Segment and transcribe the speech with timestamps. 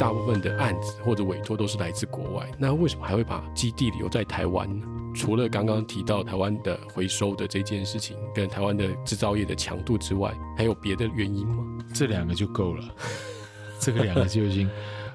[0.00, 4.86] 大部分的案子或者委托都是来自国外，那为什么还会把基地留在台湾呢？
[5.14, 11.62] 除了刚刚提到台湾的回收的这件事情，跟台湾的制造业的强度之外，还有别的原因吗？
[11.92, 12.84] 这两个就够了，
[13.78, 14.70] 这个两个就已经，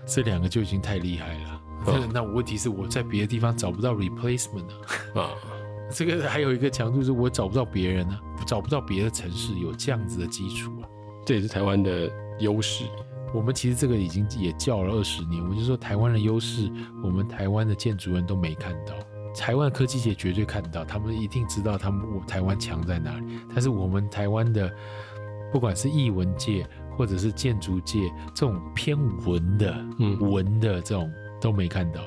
[0.05, 1.61] 这两个就已经太厉害了。
[1.87, 4.69] 那那问题是我在别的地方找不到 replacement
[5.15, 5.29] 啊，啊，
[5.91, 10.85] 这个还有一个强度是我找不到别人啊，找不到别的城市有这样子的基础啊，
[11.25, 12.07] 这也是台湾的
[12.37, 12.85] 优势。
[13.35, 16.71] 我们其实这个已经也叫了二十年，我就说台湾的优势，
[17.03, 18.95] 我们台湾的建筑人都没看到。
[19.35, 23.37] 台湾科技界绝对看到，他们一定知道他们我台湾强在哪里。
[23.49, 24.73] 但是我们台湾的，
[25.51, 26.65] 不管是艺文界
[26.95, 31.99] 或者是建筑界，这种偏文的、嗯，文的这种都没看到。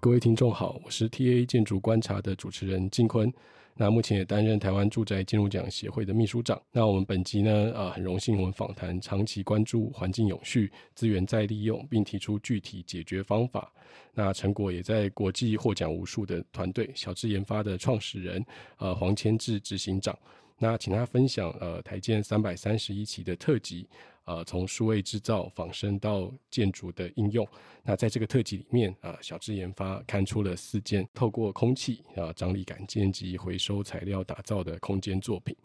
[0.00, 3.32] 各位听众好，我是 TA 建筑观察的主持人金坤。
[3.74, 6.60] 那目前也担任台湾住宅建筑奖协会的秘书长。
[6.70, 13.72] 那我们本集呢，啊，很荣幸我们访谈长期关注环境永续、资源再利用，并提出具体解决方法。
[14.14, 18.44] 那成果也在国际获奖无数的团队，小智研发的创始人，
[18.76, 20.16] 呃，黄谦志执行长。
[20.58, 23.88] 那请他分享，呃，台建三百三十一期的特辑。
[24.24, 27.46] 呃，从数位制造仿生到建筑的应用，
[27.82, 35.56] 那在这个特辑里面啊，小智研发看出了四件透过空气啊、张力感件及回收材料打造的空间作品。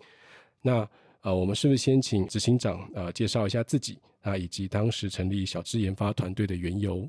[0.61, 0.89] 那
[1.21, 7.07] 呃，我们是不是先请执行长呃介绍一下自己啊，以及当时成立小智研发团队的缘由？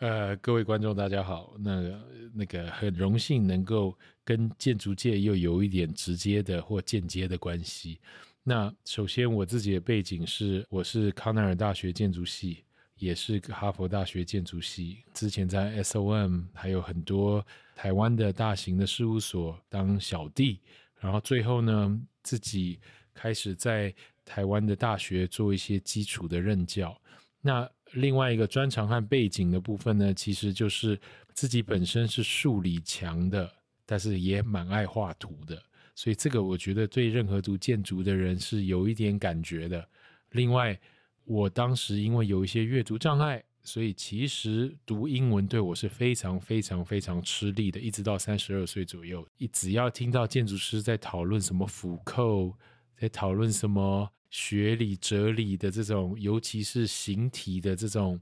[0.00, 2.00] 呃，各位观众大家好，那
[2.34, 7.98] 那个很荣幸能够跟建筑界又有一点直接的或间接的关系。
[8.42, 12.64] 那首先，我自己的背景是，我是康奈尔大学建筑系，
[12.96, 14.98] 也是哈佛大学建筑系。
[15.12, 20.60] 之前在 SOM 还有很多台湾的大型的事务所当小弟，
[20.98, 22.80] 然后最后呢，自己
[23.12, 26.98] 开始在台湾的大学做一些基础的任教。
[27.42, 30.98] 那另外一个专长和背景的部分呢，其实就是
[31.34, 33.50] 自己本身是数理强的，
[33.84, 35.62] 但是也蛮爱画图的。
[35.98, 39.84] 所以这个我觉得对任何读建筑的人是有一点感觉的。
[40.30, 40.78] 另外，
[41.24, 47.80] 我当时因为有一些阅读障碍，所以其实读英文对我是非常非常非常吃力的。
[47.80, 52.56] 一直到三十二岁左右，一只要听到建筑师在讨论什么辅扣，
[52.96, 58.20] 在讨论什么学理哲理的这种，尤其是形体的这种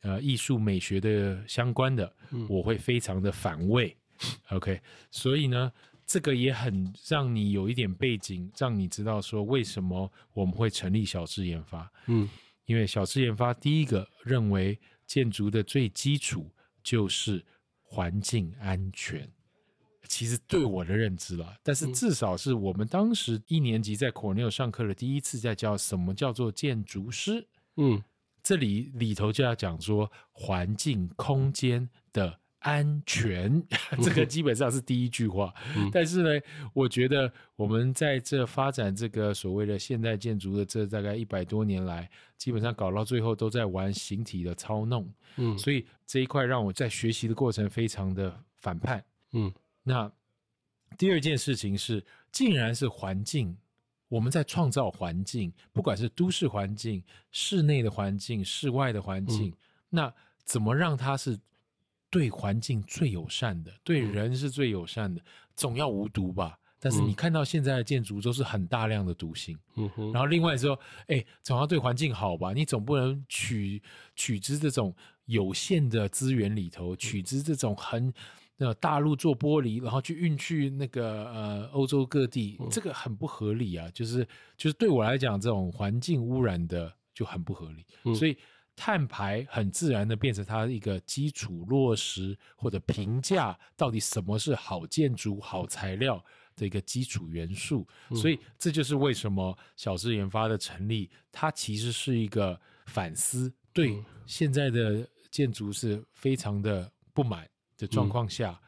[0.00, 2.10] 呃艺术美学的相关的，
[2.48, 3.94] 我会非常的反胃。
[4.22, 5.70] 嗯、OK，所以呢。
[6.10, 11.88] 这个也很让你有一点背景，让你知道说为什么我们会成立小智研发。
[12.06, 12.28] 嗯，
[12.64, 14.76] 因为小智研发第一个认为
[15.06, 16.50] 建筑的最基础
[16.82, 17.46] 就是
[17.80, 19.30] 环境安全。
[20.08, 27.46] 其实对我的认知了，但是至少是我们当时一年级在 Cornell 上课的第一次在教什么叫做建筑师。
[27.76, 28.02] 嗯，
[28.42, 32.40] 这里里头就要讲说环境空间的。
[32.60, 33.62] 安全，
[34.02, 35.52] 这个基本上是第一句话。
[35.76, 45.10] 嗯、但是呢，我觉得我们在这发展这个所谓的现代建筑的这大概一百多年来，基本上搞到最后都在玩形体的操弄。
[45.36, 49.02] 嗯，所以这一块让我在学习的过程非常的反叛。
[49.32, 50.10] 嗯，那
[50.98, 53.56] 第二件事情是，竟然是环境，
[54.08, 59.56] 我们在创造环境，不管是都市环境、室内的环境、室外的环境，嗯、
[59.88, 61.38] 那怎么让它是？
[62.10, 65.22] 对环境最友善的，对人是最友善的，
[65.54, 66.58] 总要无毒吧？
[66.82, 69.56] 但是你看到现在的建筑都是很大量的毒性。
[69.76, 70.12] 嗯哼。
[70.12, 70.78] 然后另外说，
[71.08, 72.52] 哎，总要对环境好吧？
[72.52, 73.82] 你总不能取
[74.16, 74.94] 取之这种
[75.26, 78.12] 有限的资源里头，取之这种很
[78.56, 83.88] 呃大陆做玻璃，然后去运去那个呃欧洲各地，这个很不合理啊！
[83.92, 88.36] 就是就是对我来讲，这种环境污染的就很不合理，所以。
[88.82, 96.24] 碳排很自然的变成它一个基础落实或者评价到底什么是好建筑、好材料
[96.56, 107.46] 的一个基础元素，所以这就是为什么小智研发的成立，它其实是一个反思，对现在的建筑是非常的不满
[107.76, 108.58] 的状况下，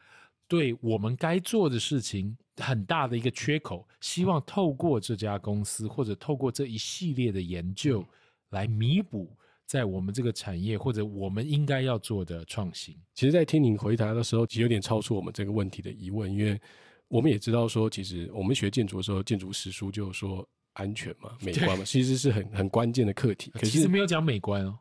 [0.47, 8.05] 对我们该做的事情很大的一个缺口，希望透过这家公司或者透过这一系列的研究
[8.51, 9.35] 来弥补。
[9.73, 16.61] 在我们这个产业，或者我们应该要做的创新，其实，在听您回答的时候，其实有点超出我们这个问题的疑问，因为
[17.07, 23.49] 我们也知道说，其实我们学建筑的时候，建筑史书就说安全嘛、美观嘛，其实是很很关键的课题。
[23.49, 24.77] 可是其实没有讲美观哦，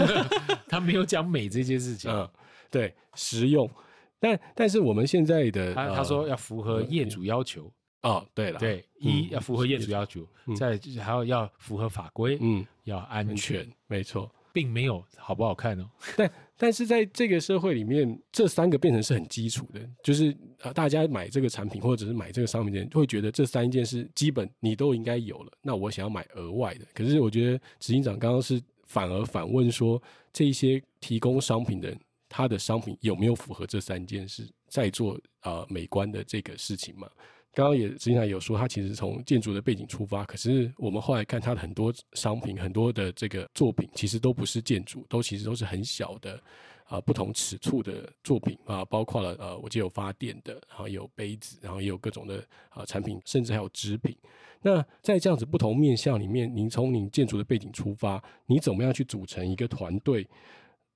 [0.66, 2.10] 他没有讲美这件事情。
[2.10, 2.26] 嗯，
[2.70, 3.70] 对，实用。
[4.18, 7.70] 但但是我们现在的他他说要符合业主要求。
[8.02, 10.26] 哦，对了，对，一要符合业主要求，
[10.56, 15.88] 再就是还要要符合法规，嗯，要安全，没错，并没有好不好看哦。
[16.16, 25.52] 但但是在这个社会里面，这三个变成是很基础的，就是啊，大家买这个产品或者是买这个商品的人，会觉得这三件事基本你都应该有了。
[25.62, 30.02] 那我想要买额外的，可是我觉得执行长刚刚是反而反问说，
[30.32, 37.08] 这一些提供商品的人，他的商品有没有符合这三件事，在做啊、呃、美观的这个事情嘛？
[37.54, 46.40] 刚刚也实际上有说，他其实从建筑的背景出发，可是我们后来看他的很多商品，很多的这个作品，其实都不是建筑，都其实都是很小的
[46.86, 54.16] 啊、不同尺寸的作品啊，包括了呃，我记得有发电的，然后也有杯子，然后也有各种的啊、产品，甚至还有织品。
[54.62, 60.26] 那在这样子不同面向里面，您从您建筑的背景出发，你怎么样去组成一个团队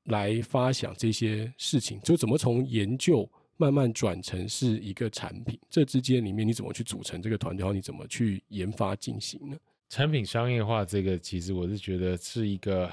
[0.04, 2.00] 来发想这些事情？
[2.00, 3.28] 就怎么从研究？
[3.56, 7.60] 慢慢转成是一个产品，这之间里面你怎么去组成这个团队？
[7.60, 9.56] 然后你怎么去研发进行呢？
[9.88, 12.92] 产品商业化这个，其实我是觉得是一个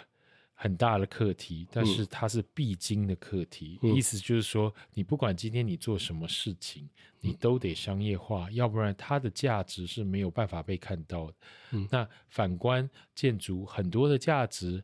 [0.54, 3.80] 很大的课题，但是它是必经的课题。
[3.82, 6.88] 嗯、意思就是说，你不管今天你做什么事情，
[7.20, 11.34] 你都得商业化，嗯、要不然它的价值是没有办法被看到的。
[11.72, 14.84] 嗯、那反观建筑，很多的价值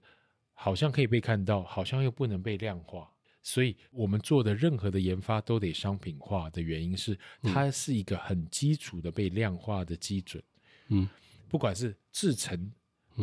[0.54, 3.10] 好像可以被看到，好像又不能被量化。
[3.52, 10.44] 所以，我们做的任何的研发都得商品化的原因是，它是一个很基础的被量化的基准。
[10.90, 11.10] 嗯，
[11.48, 12.72] 不管是制成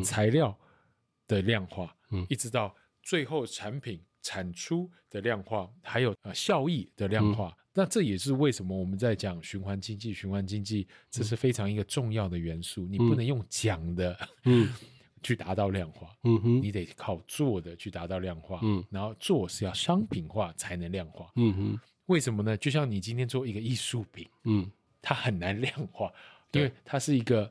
[0.03, 0.59] 材料
[1.29, 2.75] 的量化，嗯，一直到
[3.05, 7.57] 最后产品产出的量化，还有呃效益的量化。
[7.57, 12.89] 嗯，那这也是为什么我们在讲循环经济，循环经济这是非常一个重要的元素。
[12.89, 14.69] 你不能用讲的，嗯。
[15.27, 22.57] 去达到量化，嗯哼，你得靠做的去达到量化，嗯，然后做是要商品化才能量化，嗯哼，为什么呢？
[22.57, 24.71] 就像你今天做一个艺术品，嗯，
[25.03, 26.13] 它很难量化，
[26.53, 27.51] 因为它是一个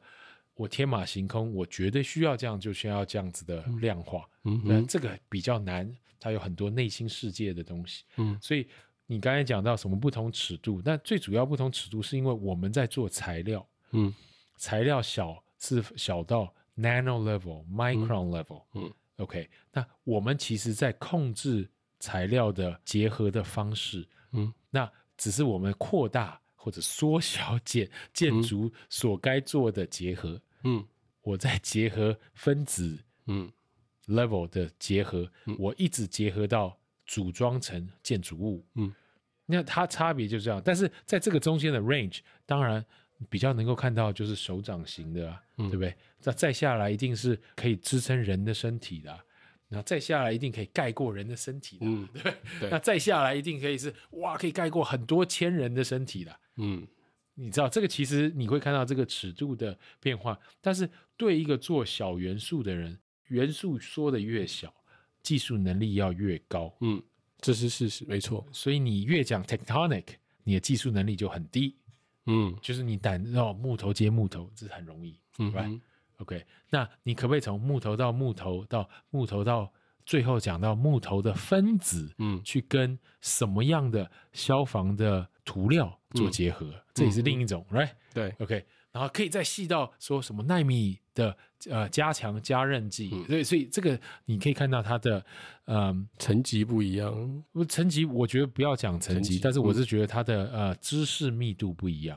[0.53, 8.65] 我天马行空，我绝对需要这样，就需要这样子的量化，嗯哼，那这个比较难，它有很多内心世界的东西，嗯，所以
[9.05, 14.13] 你刚才讲到什么不同尺度，那最主要不同尺度是因为我们在做材料，嗯，
[14.55, 16.53] 材料小是小到。
[16.77, 21.69] Nano level, micron level，嗯，嗯，OK，那我们其实在控制
[21.99, 30.85] 材料的结合的方式，嗯，那只是我们扩大或者缩小建建筑所该做的结合，嗯，
[31.21, 33.49] 我在结合分子，嗯
[34.07, 38.93] ，level 的结合，嗯，我一直结合到组装成建筑物，嗯，
[39.45, 42.85] 那它差别就这样，但是在这个中间的 range，当然。
[43.29, 45.95] 比较能够看到就是手掌型的，啊，嗯、对不对？
[46.23, 49.19] 那再下来一定是可以支撑人的身体的，啊，
[49.69, 52.37] 那再下来一定可以盖过人的身体的，嗯、对不对？
[52.61, 56.39] 对，那再下来一定可以是哇，可以盖过很多千人的身体的。
[56.57, 56.87] 嗯，
[57.33, 62.97] 你知道这个其实你会看到这个尺度的变化，但是对一个做小元素的人，
[63.27, 64.73] 元素缩得越小，
[65.21, 66.75] 技术能力要越高。
[66.81, 67.01] 嗯，
[67.39, 68.45] 这是事实，没错。
[68.51, 70.05] 所以你越讲 tectonic，
[70.43, 71.75] 你的技术能力就很低。
[72.25, 79.71] 嗯，就是你胆到木头接木头，这是很容易，嗯，right？OK，那你可不可以从木头到木头到木头到
[80.05, 86.67] 最后讲到木头的分子，嗯，去跟什么样的消防的涂料做结合？
[86.67, 87.91] 嗯、这也是另一种、嗯、，right？
[88.13, 88.65] 对，OK。
[88.91, 91.35] 然后可以再细到说什么纳米的
[91.67, 95.25] 呃加强加韧剂，所以、嗯、所以这个你可以看到它的
[95.65, 97.43] 嗯、呃、层级不一样。
[97.67, 102.15] 层级我觉得不要讲层级，但是我是觉得它的呃知识密度不一样，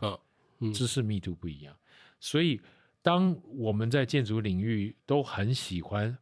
[0.59, 1.75] 嗯、知识密度不一样。
[2.21, 2.61] 所以
[3.01, 6.19] 当我们在建筑领域都很喜欢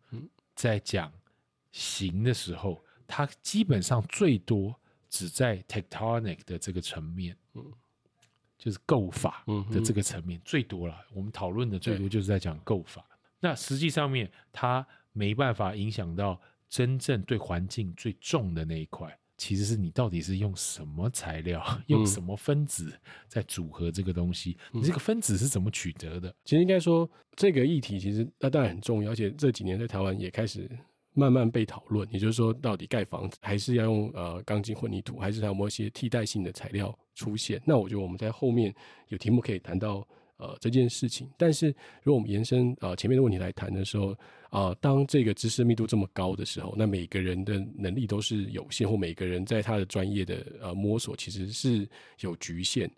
[0.55, 1.11] 在讲
[1.73, 7.37] 形的时候，它基本上最多只在 tectonic 的这个层面。
[7.55, 7.65] 嗯
[8.67, 13.07] 就是构法的这个层面最多了，我们讨论的最多就是在讲构法。
[13.39, 22.93] 那实际上面它没办法影响到真正对环境最重的那一块，其实是你到底是用什么材料、嗯、用什么分子
[23.29, 26.35] 在组合这个东西，嗯、你这个分子是怎么取得的？
[26.45, 30.69] 其实应该说这个议题其实那当然很重要，而且这几年在台湾也开始
[31.15, 32.09] 慢慢被讨论。
[32.11, 36.99] 也就是说，到底盖房子还是要用呃钢筋混凝土，还是还有没有一些替代性的材料？
[37.17, 38.73] 出现，那我觉得我们在后面
[39.09, 40.07] 有题目可以谈到
[40.37, 41.29] 呃这件事情。
[41.37, 44.11] 但是如果我们延伸呃前面的问题来谈的时候，
[44.51, 51.89] 啊、呃，当这个知识密度这么高的时候，那每个人的能力都是有限，或每个人在他的专业的呃摸索其实是
[52.21, 52.89] 有局限。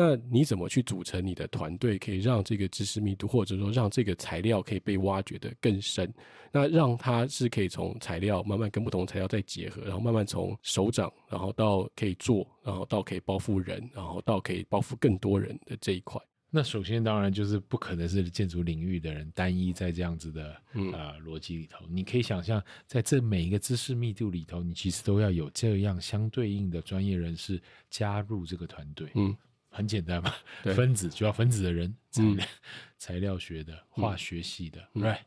[0.00, 6.08] 那你怎么去组成你的团队，可以让这个知识密度，或者说让这个材料可以被挖掘得更深？
[6.52, 16.20] 那让它是可以从材料慢慢跟不同材料再结合，然后慢慢从手掌，然后到可以做，然后到可以包覆人，然后到可以包覆更多人的这一块。
[16.50, 21.84] 那首先当然就是不可能是建筑领域的人单一在这样子的呃、逻辑里头。
[21.90, 29.10] 你可以想象，在这每一个知识密度里头，你其实都要有这样相对应的专业人士加入这个团队。
[29.14, 29.36] 嗯，
[29.78, 30.34] 很简单嘛，
[30.74, 32.22] 分子就要分子的人，材
[32.98, 35.20] 材料学的、化学系的、嗯、，right，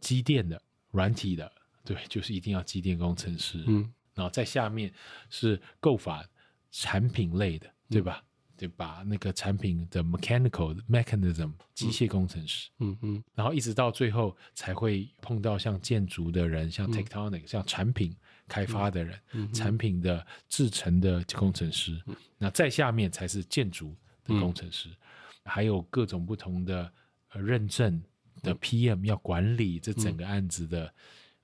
[0.00, 1.50] 机电的、软体的，
[1.84, 3.62] 对，就是一定要机电工程师。
[3.68, 4.92] 嗯，然后在下面
[5.30, 6.28] 是构法
[6.72, 8.20] 产品类的，对吧？
[8.20, 18.14] 嗯就把那个产品的 mechanical mechanism 机械工程师，嗯嗯，然后一直到最后才会碰到像建筑的人，像 tectonic，、嗯、像产品
[18.52, 19.18] 开发的人，
[19.54, 24.96] 产品的制成的工程师，嗯、那再下面才是建筑的工程师，嗯、
[25.44, 26.92] 还有各种不同的
[27.32, 28.02] 认证
[28.42, 30.92] 的 PM 要管理这整个案子的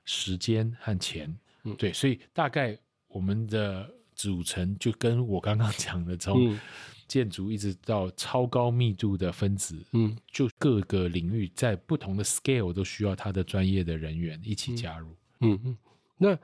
[0.04, 1.34] 时间和钱，
[1.64, 6.60] 嗯、对，所以大概我们的组成就跟我刚刚讲的从、嗯。
[7.08, 15.16] 建筑一直到超高密度的分子，嗯，就各个领域在不同的 scale 都需要他的专业的人员一起加入。
[15.40, 15.78] 嗯嗯。
[16.18, 16.38] 那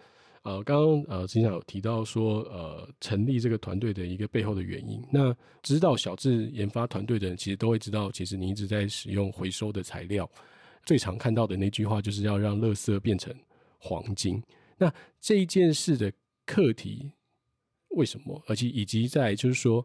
[0.45, 5.03] 呃，刚刚呃，执行长有提到说，呃，成立这个团队的一个背后的原因。
[5.11, 10.31] 那知道小智研发团队的人，其实都会知道，其实你一直在使用回收的材料。
[10.87, 13.35] 最常看到的那句话，就是要让垃圾变成
[13.79, 14.43] 黄金。
[14.79, 16.13] 那这一件事的
[16.47, 17.11] 课题
[17.89, 18.41] 为什么？
[18.47, 19.85] 而且以及在就是说。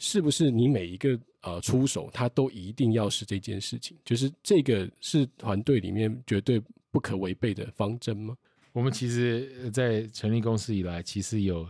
[0.00, 3.96] 是不是你每一个呃出手，他都一定要是这件事情？
[4.04, 6.62] 就是这个是团队里面绝对
[6.92, 8.36] 不可违背的方针吗？
[8.78, 11.68] 我们其实，在成立公司以来，其实有、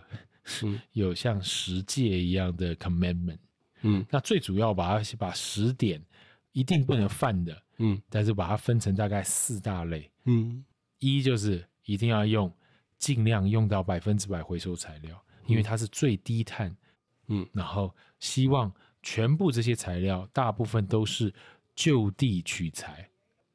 [0.62, 3.38] 嗯、 有像十戒一样的 commitment。
[3.81, 6.05] 嗯，那最主要把它把十点
[6.53, 10.11] 一定不能犯的，嗯，但是把它分成大概四大类。
[10.27, 10.62] 嗯，
[10.99, 12.53] 一就是一定要用
[12.99, 16.77] 尽量用到百分之百回收材料，因为它是最低碳。
[17.29, 18.71] 嗯，然后希望
[19.03, 21.33] 全部这些材料大部分都是
[21.75, 23.09] 就地取材，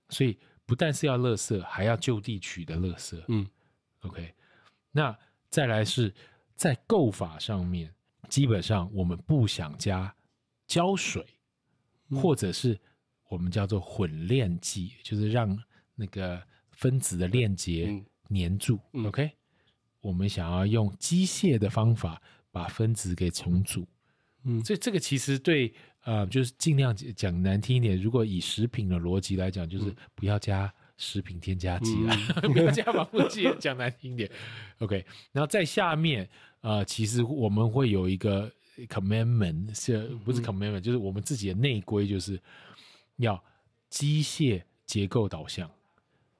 [0.09, 0.39] 所以
[0.73, 3.23] 不但是要垃圾，还要就地取的垃圾。
[3.27, 3.47] 嗯
[4.01, 4.33] ，OK，
[4.91, 5.15] 那
[5.51, 6.11] 再来是
[6.55, 7.93] 在构法上面，
[8.27, 10.15] 基本上我们不想加
[10.65, 11.23] 胶水，
[12.09, 12.79] 嗯、或者是
[13.29, 15.55] 我们叫做混链剂，就是让
[15.93, 18.79] 那个分子的链接粘住。
[18.93, 19.29] 嗯、OK，
[20.01, 22.19] 我们想要用机械的方法。
[22.53, 23.83] 把分子给重组，
[24.43, 34.29] 嗯，所以这个其实对，呃，就是尽量讲难听一点，如果以食品的逻辑来讲，就是不要加食品添加剂了，嗯、 不要加防腐剂，讲难听一点
[34.79, 35.05] ，OK。
[35.31, 36.29] 然后在下面，
[36.61, 38.51] 呃，其实我们会有一个
[38.89, 42.39] commandment，是不是 commandment，、嗯、就是我们自己的内规，就是
[43.17, 43.41] 要
[43.89, 45.69] 机械结构导向，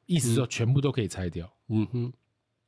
[0.05, 2.13] 意思是说全部都可以拆掉，嗯哼。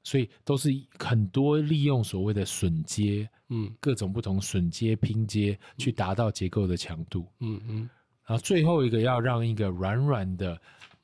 [0.05, 0.69] 所以都是
[0.99, 7.89] 很多利用所谓的榫接，嗯，各种不同榫接拼接去达到结构的强度，嗯嗯，
[8.25, 10.61] 然后最后一个要让一个软软的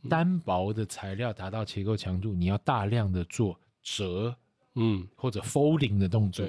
[0.08, 4.36] 单薄的材料达到结构强度，你要大量的做折，
[4.76, 6.48] 嗯，或者 folding 的动作。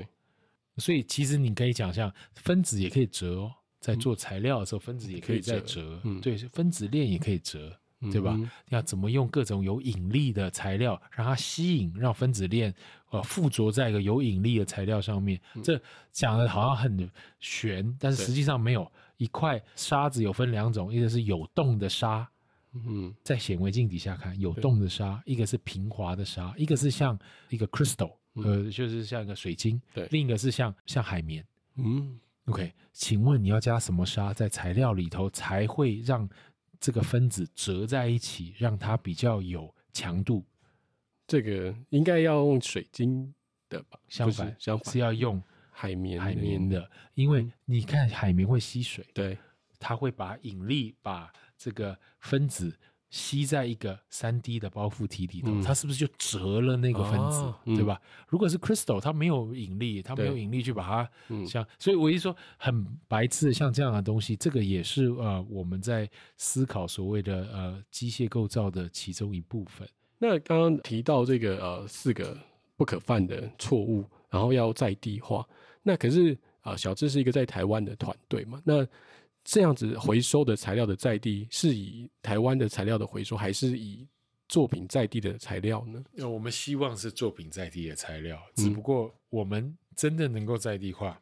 [0.76, 7.74] 所以其实你可以想象，分子也可以折哦，在做材料的时候，分子也可以再折，嗯，对，分子链也可以折。
[8.10, 8.34] 对吧？
[8.36, 12.74] 嗯、要怎么用各种有引力的材料让它吸引，让分子链
[13.10, 15.40] 呃附着在一个有引力的材料上面？
[15.54, 15.80] 嗯、这
[16.10, 18.90] 讲的好像很玄，但是实际上没有。
[19.18, 22.28] 一块沙子有分两种，一个是有洞的沙，
[22.72, 27.16] 嗯，在显微镜底下看有洞的沙；一个是平滑的沙，一个是像
[27.48, 31.46] 一个 crystal，、嗯、呃，就是像一个水晶；对，另一个是像像海绵。
[31.76, 36.28] 嗯，OK，请问你要加什么沙在材料里头才会让？
[36.82, 40.44] 这个分子折在一起，让它比较有强度。
[41.28, 43.32] 这个应该要用水晶
[43.68, 44.00] 的吧？
[44.08, 49.38] 相反，相反是要用海绵海绵的，因为你看海绵会吸水，对，
[49.78, 52.76] 它会把引力把这个分子。
[53.12, 58.00] 吸在一个三 D 的包覆体里头，嗯、它是不是就折了那个分子，对吧？
[58.26, 61.10] 如果是 crystal，它没有引力，它没有引力去把它
[61.46, 69.86] 像，嗯、所以我一说很白痴，像这样的东西，这个也是呃我们在思考所谓的呃机械构造的其中一部分。
[70.18, 72.34] 那刚刚提到这个呃四个
[72.78, 75.46] 不可犯的错误，然后要在地化，
[75.82, 78.86] 那可是啊、呃、小智是一个在台湾的团队嘛，那。
[79.44, 84.06] 这样子回收的材料的在地，是以台湾的材料的回收，还是以
[84.48, 86.02] 作品在地的材料呢？
[86.12, 91.20] 那我们希望是作品在地的材料，只不过我们真的能够在地化，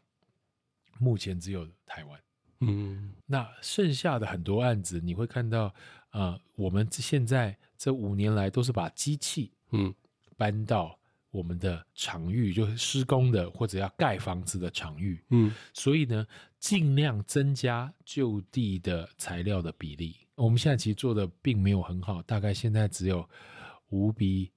[0.98, 2.20] 目前只有台湾。
[2.60, 5.64] 嗯，那剩下的很多案子，你会看到，
[6.10, 9.94] 啊、呃，我们现在这五年来都是把机器，嗯，
[10.36, 10.98] 搬到
[11.30, 15.22] 我们的场域，就是施工的或者要盖房子的场域。
[15.30, 16.26] 嗯，所以呢，
[16.58, 20.16] 尽量增加就地的材料的比例。
[20.34, 23.28] 我们现在其实做的并没有很好，大概现在只有
[23.90, 24.50] 五比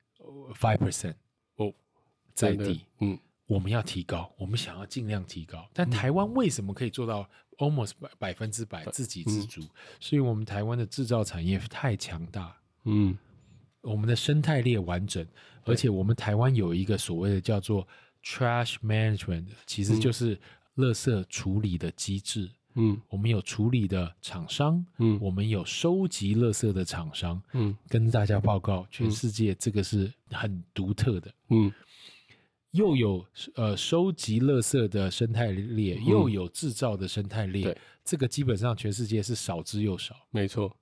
[0.56, 1.16] five percent
[1.58, 1.72] 哦，
[2.34, 2.82] 在地。
[3.00, 5.70] 嗯，我们要提高，我们想要尽量提高。
[5.74, 9.62] 但台湾为什么可以做到 almost 百百分之百自给自足？
[9.62, 12.58] 嗯，是因为我们台湾的制造产业太强大。
[12.86, 13.16] 嗯。
[13.84, 15.26] 我们的生态链完整，
[15.66, 17.88] 而且我们台湾有一个所谓的叫做
[18.24, 20.36] trash management，其实就是
[20.78, 22.50] 垃圾处理的机制。
[22.76, 31.32] 嗯，我们有处理的厂商，嗯，我们有收集垃圾的厂商，嗯，跟大家报告，全世界这个是很独特的。
[31.50, 31.72] 嗯，
[32.72, 33.24] 又有
[33.54, 40.16] 呃收集垃圾的生态链，又有制造的生态链，这个基本上全世界是少之又少。
[40.32, 40.76] 没错。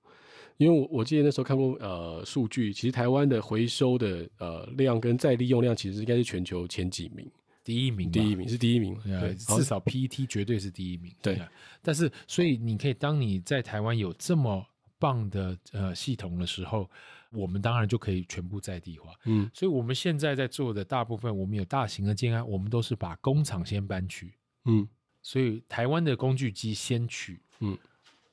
[0.62, 7.28] 因为我我记得那时候看过呃数据，其实台湾的回收的呃量跟再利用量其实应该是全球前几名，
[7.64, 11.12] 第一名，第一名是第一名，对，至少 PET 绝对是第一名。
[11.20, 11.40] 对，
[11.82, 14.64] 但是所以你可以当你在台湾有这么
[15.00, 16.88] 棒的呃系统的时候，
[17.32, 19.12] 我们当然就可以全部在地化。
[19.24, 24.34] 嗯，所以我们现在在做的大部分，我们有大型的建安，我们都是把工厂先搬去。
[24.66, 24.86] 嗯，
[25.22, 27.76] 所以台湾的工具机先去，嗯，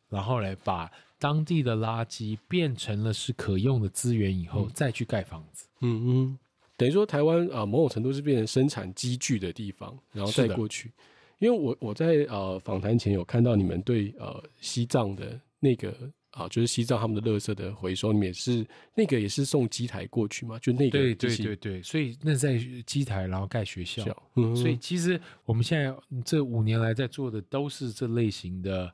[0.10, 0.92] 然后来把。
[1.20, 5.68] 当地的垃圾变成了是可用的资源以后，嗯、再去盖房子。
[5.82, 6.40] 嗯嗯，
[6.78, 10.92] 等于说台湾啊、呃，某种程度是变成生产机具的地方，然后再过去。
[11.40, 15.90] 因为我我在呃访谈前有看到你们对呃西藏的那个
[16.32, 20.58] 啊、呃，就是西藏他们的垃圾的回收，你们也是那个也是送机台过去嘛？
[20.60, 24.06] 就那个对对对对，所以那在机台然后盖学校。
[24.36, 28.94] 嗯，所以其实我们现在这五年来在做的都是这类型的。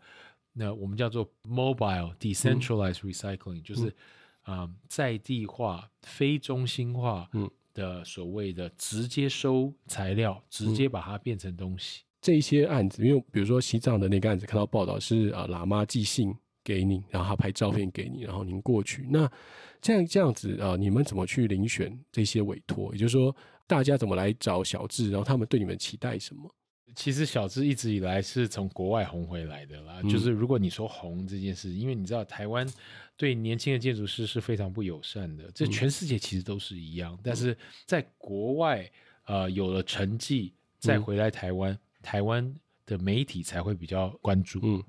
[0.57, 3.89] 那我们叫做 mobile decentralized recycling，、嗯、就是
[4.43, 7.29] 啊、呃，在地化、非中心化
[7.74, 12.03] 的所谓的直接收材料，嗯、直接把它变成东西。
[12.21, 16.33] 这一些案子，因为比如说西藏的那个案子，看到报道是啊，喇嘛寄信
[16.63, 19.05] 给你，然后他拍照片给你，然后您过去。
[19.12, 19.29] 那
[19.81, 22.91] 这样这样子啊，你们怎么去遴选这些委托？
[22.93, 23.35] 也就是说，
[23.68, 26.50] 大家怎么来找小智，然后他们对你们期待什么？
[26.96, 30.00] 其实小志一直以来是从国外红回来的啦。
[30.01, 32.66] 嗯、就是如果你说红这件事，因为你知道台湾
[33.18, 37.14] 对年轻的建筑师是非常不友善的，这全世界其实都是一样。
[37.14, 37.55] 嗯、但是
[37.86, 38.90] 在国外，
[39.25, 42.55] 呃，有了成绩再回来台湾，嗯、台湾
[42.86, 44.60] 的媒体才会比较关注。
[44.64, 44.84] 嗯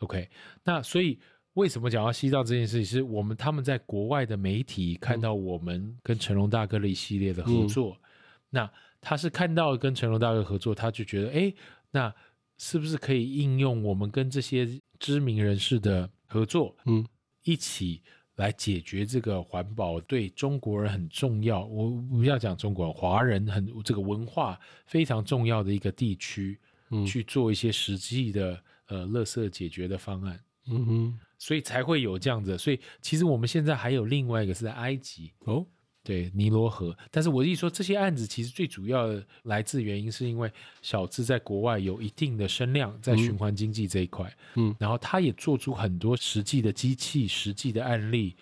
[0.00, 0.28] ，OK，
[0.64, 1.18] 那所以
[1.52, 8.08] 为什么讲到西藏这件事情，是我们他们在国外的媒体看到我们跟成龙大哥的一系列的合作，嗯、
[8.50, 8.70] 那。
[9.04, 11.54] 他是看到跟成龙大哥合作，他就觉得，哎，
[11.90, 12.12] 那
[12.56, 14.66] 是不是可以应用我们跟这些
[14.98, 17.06] 知名人士的合作，嗯，
[17.42, 18.00] 一起
[18.36, 21.64] 来解决这个环保对中国人很重要。
[21.66, 26.58] 我不要讲中国人，华人很这个文化非常重要的一个地区，
[26.90, 32.56] 嗯，去做一些实际的呃，垃圾解决的方案，嗯哼，所以才会有这样子。
[32.56, 35.66] 所以其实我们现在还有另外一个是在埃及哦。
[36.04, 48.36] 对尼罗河，但是我一说这些案子，其实最主要的来自原因是因为小智在国外有一定的声量，在循环经济这一块，嗯，然后他也做出很多实际的机器、实际的案例，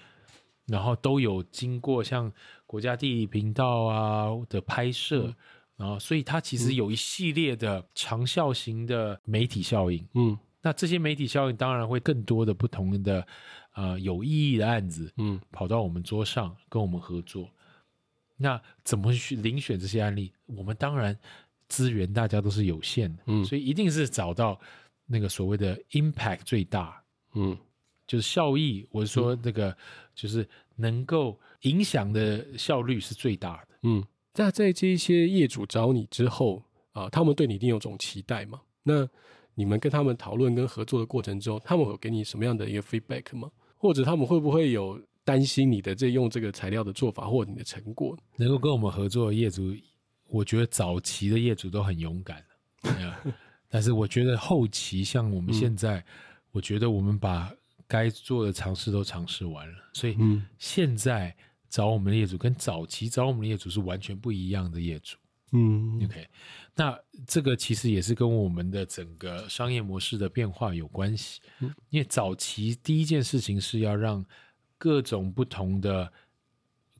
[0.66, 2.30] 然后都有经过像
[2.66, 5.34] 国家地理频道啊的拍摄，嗯、
[5.76, 13.24] 然后所以他其实有一系列的长效型的媒体效应，嗯，那这些媒体效应当然会更多的不同的。
[13.74, 17.48] 呃，有意义的案子，嗯，跑到我们桌上跟我们合作，
[18.42, 20.32] 那怎么去遴选这些案例？
[20.46, 21.16] 我们当然
[21.68, 24.60] 资源大家都是有限的，嗯，所以一定是找到
[25.06, 27.02] 那个所谓的 impact 最大，
[27.34, 27.56] 嗯，
[28.06, 29.74] 就是效益，我是说那个
[30.14, 34.04] 就是能够影响的效率是最大的，嗯。
[34.34, 38.60] 那在这些业主找你之后啊，他们对你一定有种期待嘛？
[38.82, 39.06] 那
[39.54, 43.50] 你们跟他们讨论跟合作的过程中，他们会给你什么样的一个 feedback 吗？
[43.76, 48.16] 或者他们会不会有担心你的这用这个材料的做法，或者你的成果？
[48.36, 49.74] 能够跟我们合作的业主，
[50.28, 52.44] 我觉得早期的业主都很勇敢，
[53.68, 56.04] 但是我觉得后期像我们现在，嗯、
[56.52, 57.52] 我觉得我们把
[57.86, 60.16] 该做的尝试都尝试完了，所以
[60.58, 61.34] 现在
[61.68, 65.16] 找我们的业主跟早期找我们的业主是完全不一样的业主。
[65.54, 66.26] 嗯，OK，
[66.74, 71.42] 那这个其实也是跟我们的整个商业模式的变化有关系。
[71.60, 74.24] 嗯，因为早期第一件事情是要让
[74.82, 76.12] 各种不同的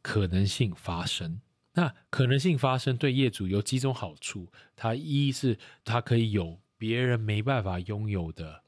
[0.01, 1.41] 可能性发生。
[1.73, 8.63] 那可能性发生对业主有几种好处，它一是它可以有别人没办法拥有的，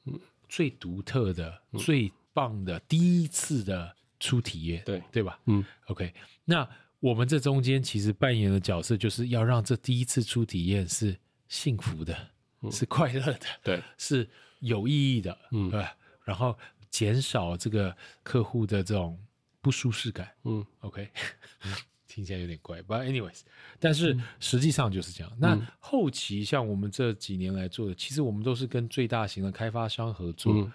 [0.49, 5.39] 最独特的、嗯、最棒的第一次的初体验，对对吧？
[5.45, 6.13] 嗯，OK，
[6.45, 6.69] 那。
[7.01, 11.15] 我们这中间其实扮演的角色，就是要让这第一次初体验是
[11.49, 12.17] 幸福的，
[12.63, 14.27] 嗯、是快乐的，对，是
[14.61, 15.87] 有意义的，嗯，对。
[16.25, 16.57] 然后
[16.95, 19.19] 减少这个客户的这种
[19.61, 21.11] 不舒适感，嗯，OK，
[22.07, 23.41] 听起来有点怪，But anyways，
[23.81, 25.33] 但是实际上就是这样。
[25.35, 30.53] 嗯、那后期像我们这几年来做的，其实我们都是跟最大型的开发商合作。
[30.55, 30.73] 嗯。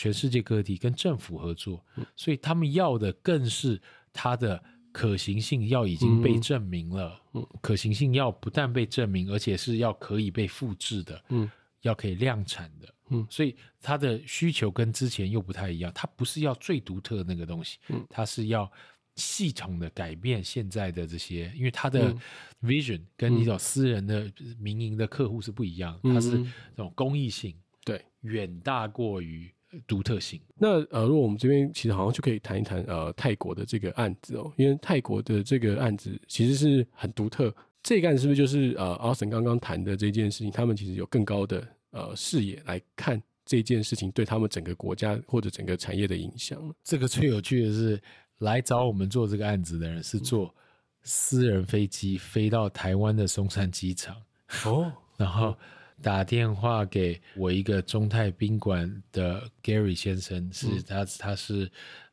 [0.00, 7.20] 全世界各地跟政府合作，所以他们要的更是它的可行性要已经被证明了。
[7.34, 15.92] 嗯，可行性要不但被证明，而且是要可以被复制的，嗯，要可以量产的，嗯，所以他的需求跟之前又不太一样。
[15.94, 18.70] 他不是要最独特的那个东西，嗯，他是要
[19.16, 22.14] 系统的改变现在的这些，因为他的
[22.62, 29.52] vision 跟你种私人的民营的客户是不一样，它是这种公益性，对，远大过于。
[29.86, 30.40] 独特性。
[30.56, 37.54] 那呃，如果我们这边其实好像就可以谈一谈呃泰国的这个案子哦，因为泰国的这个案子其实是很独特。
[37.82, 40.50] 这个案子是不是就是呃，Austin 刚刚谈的这件事情？
[40.50, 46.58] 他们其实有更高的呃视野来看这件事情对他们整个国家或者整个产业的影响。
[46.82, 48.02] 这个最有趣的是，
[48.38, 50.54] 来找我们做这个案子的人是坐
[51.02, 54.16] 私人飞机飞到台湾的松山机场
[54.64, 55.56] 哦， 然后。
[56.00, 61.68] 打电话给我一个中泰宾馆的 Gary 先生，是他，他是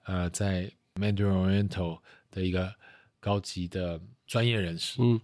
[0.06, 2.00] 呃在 Mandarin Oriental
[2.32, 2.74] 的一个
[3.20, 5.22] 高级的专业人士，嗯，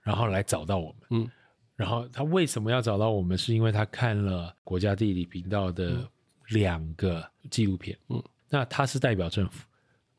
[0.00, 1.30] 然后来找到我们，嗯，
[1.80, 3.36] 然后他为什么要找到我们？
[3.38, 6.06] 是因为他看了国家地理频道的
[6.48, 9.64] 两个纪录片，嗯，那他是代表政府，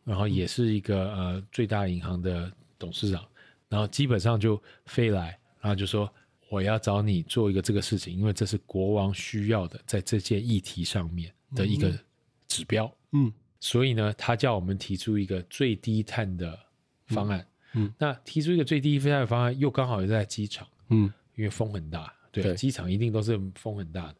[0.03, 3.23] 然后也是一个呃最大银行的董事长，
[3.69, 6.11] 然后基本上就飞来，然后就说。
[6.49, 11.97] 我要找你做一个这个事情，因为这是国王需要的，在这件议题上面的一个
[12.45, 12.93] 指标。
[13.13, 16.59] 嗯，所以呢，他叫我们提出一个最低碳的
[17.05, 17.39] 方案。
[17.71, 20.67] 嗯，嗯，那提出一个最低碳的方案，又刚好又在机场。
[20.89, 21.09] 嗯，
[21.41, 24.15] 因为风很大，对，对，机场一定都是风很大的。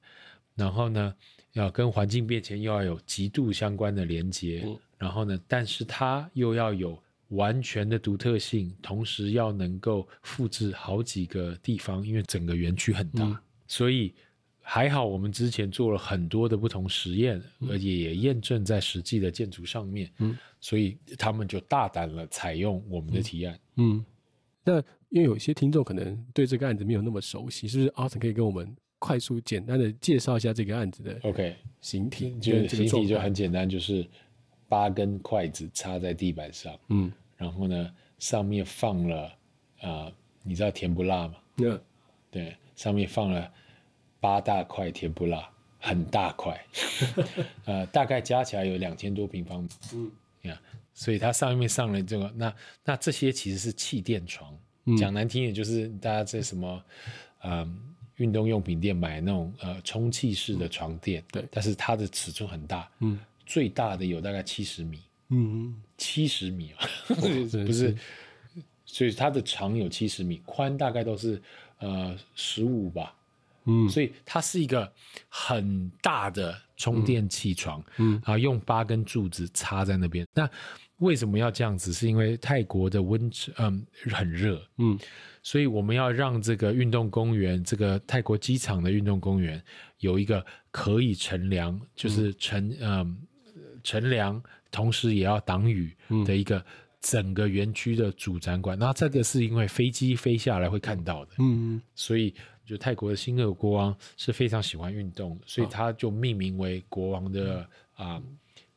[0.55, 1.15] 然后呢，
[1.53, 4.63] 要跟环境变迁又要有极度相关的连接。
[4.65, 7.01] 嗯，然后呢，但是它又要有。
[7.31, 14.13] 完全的独特性，同时要能够复制好几个地方，因为整个园区很大，嗯、所以
[14.59, 23.95] 还好我们之前做了很多的不同实验，嗯、而且也验证在实际的建筑上面，嗯，所以他们就大胆了采用我们的提案，嗯。
[23.95, 24.05] 嗯，
[24.65, 34.07] 那因为有些听众可能对这个案子没有那么熟悉，是不是 Austin 可以跟我们快速简单的介绍一下这个案子的？OK，形体就形体就很简单，就是
[34.67, 37.11] 八根筷子插在地板上，嗯。
[37.35, 39.23] 然后呢，上面放了
[39.79, 41.33] 啊、呃，你知道甜不辣吗？
[41.57, 41.81] 嗯，
[42.29, 43.51] 对，上面放了
[44.19, 46.63] 八大块甜不辣，很大块，
[47.65, 49.69] 呃，大概加起来有两千多平方米。
[49.95, 50.11] 嗯，
[50.43, 50.61] 呀，
[50.93, 54.59] 所以它上面上了这个，那那这些其实是气垫床，嗯、
[54.97, 56.83] 讲难听点就是大家在什么
[57.43, 57.79] 嗯
[58.17, 64.99] 运动用品店买那种呃充气式的床垫，嗯、对，但是它的尺寸很大，嗯，最大的有大概七十米。
[65.29, 67.95] 嗯，七十米啊， 不是，
[68.85, 71.41] 所以它的长有七十米，宽大概都是
[71.79, 73.15] 呃十五吧。
[73.65, 74.91] 嗯，所以它是一个
[75.29, 80.27] 很大的充电器床，嗯，啊，用八根柱子插在那边。
[80.33, 80.49] 那
[81.01, 81.93] 为什么要这样子？
[81.93, 84.97] 是因为泰国的温嗯很热，嗯，
[85.43, 89.61] 所以我们要让这个运动公园，这个泰国机场的运动公园
[89.99, 93.17] 有一个可以乘凉，就是乘嗯
[93.83, 94.41] 乘凉。
[94.73, 95.93] 同时也要挡雨
[96.25, 96.63] 的一个
[97.01, 102.33] 整个园区的主展馆，那、嗯、这个是因为飞机飞下来会看到的，嗯，所以
[102.65, 108.23] 就泰国的新乐国王是非常喜欢运动的，所以他就命名为国王的啊、嗯。
[108.23, 108.23] 呃、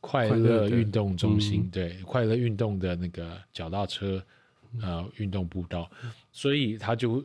[0.06, 4.22] 快乐运动中心，嗯、对，快乐运动的那个脚踏车
[4.82, 5.90] 呃运动步道，
[6.30, 7.24] 所以它就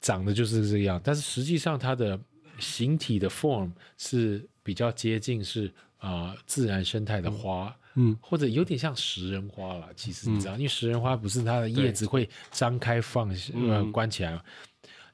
[0.00, 2.18] 长得就是这样，但是实际上它的
[2.58, 5.66] 形体的 form 是比较接近是
[5.98, 7.68] 啊、呃、自然生态的花。
[7.68, 7.82] 嗯。
[7.98, 14.42] 嗯，或者有点像食人花啦，其实你知道，嗯、因为食人花不是它的叶子会张开放呃关起来嘛，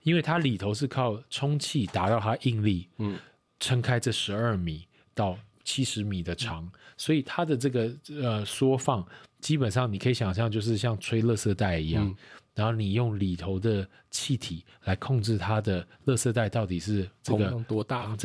[0.03, 3.17] 因为它里头是靠充气达到它应力，嗯，
[3.61, 4.85] 撑开这十二米
[5.15, 9.05] 到七十米的长，嗯、所以它的这个呃缩放
[9.41, 12.17] 基本上你可以想象就是像吹垃圾袋一样，嗯、
[12.55, 18.17] 然后你用里头的气体来控制它的垃圾袋到底是这个多大，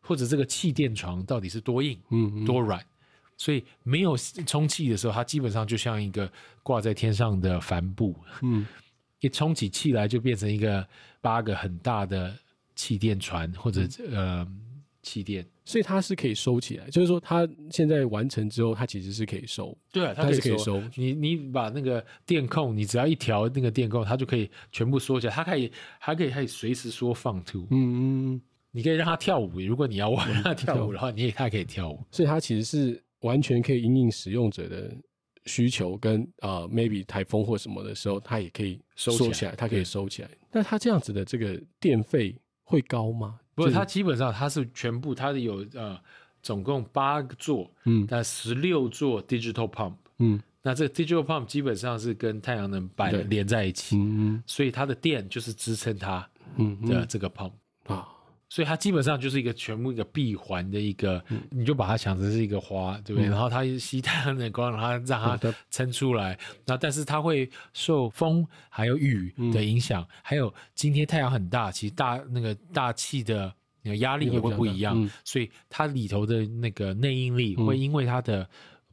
[0.00, 2.84] 或者这个气垫床到底是多硬，嗯，嗯多软。
[3.36, 6.28] 所以没有充气的时候，它基本上就像一个
[6.64, 8.16] 挂在天上的帆布。
[8.42, 8.66] 嗯，
[9.20, 10.84] 一充起气来，就变成一个
[11.20, 12.36] 八个很大的
[12.74, 14.48] 气垫船或者、嗯、呃
[15.02, 19.76] 气垫所以它是可以收起来，就是说它现在完成之后，它其实是可以收。
[19.90, 20.82] 对啊，它是可以收。
[20.94, 25.32] 你你把那个电控，你只要一调那个电控，它就可以全部缩起来。
[25.32, 27.66] 它可以还可以可以随时说放 to。
[27.70, 28.40] 嗯嗯。
[28.76, 32.04] 你可以让它跳舞，如果你要让它跳舞的话，你也它可以跳舞。
[32.10, 34.92] 所以它其实是完全可以因应使用者的
[35.46, 40.30] 需求跟啊、呃、maybe 台风或什么的时候，它也可以收起来，起来它可以收起来。
[40.50, 43.38] 那它这样子的这个电费会高吗？
[43.54, 45.98] 不是，它基本上它是全部，它有呃，
[46.42, 57.63] 总共八个座，嗯，但十六座 digital pump，嗯，那这个 digital pump 基本上是跟太阳能板连在一起，嗯，所以它的电就是支撑它，嗯的这个 pump 啊。
[58.54, 63.28] 所以它基本上就是一个全部一个闭环的一个，嗯、你就把它想成是一个花，对不对？
[63.28, 66.38] 嗯、然后它吸太阳的光，然后让它撑出来。
[66.64, 78.48] 那、嗯、但是它会受风还有雨的影响，嗯、还有今天太阳很大，其实大那个大气的那个压力也会不一样，嗯、所以它里头的那个内应力会因为它的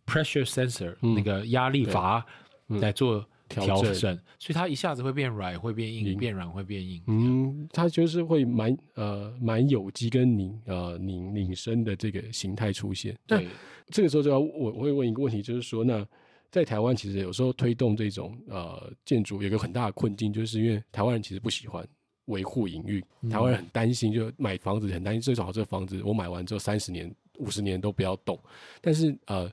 [0.07, 2.25] pressure sensor、嗯、那个压力阀
[2.65, 3.23] 来做。
[3.53, 7.01] 调整，所以它一下子会变软，会变硬，变软会变硬。
[7.07, 13.17] 嗯，它就是会蛮呃蛮有机跟拧呃拧拧身的这个形态出现。
[13.27, 13.47] 对，
[13.87, 16.05] 这个时候就要我我会问一个问题，就是说，那
[16.49, 21.87] 在台湾其实有时候推动这种呃建筑有一个很大的困境，就是因为台湾人其实不喜欢
[22.25, 28.39] 维护营运，台湾人很担心，就买房子很担心，最好这个房子我买完之后三十年、五十年都不要动。
[28.81, 29.51] 但是呃。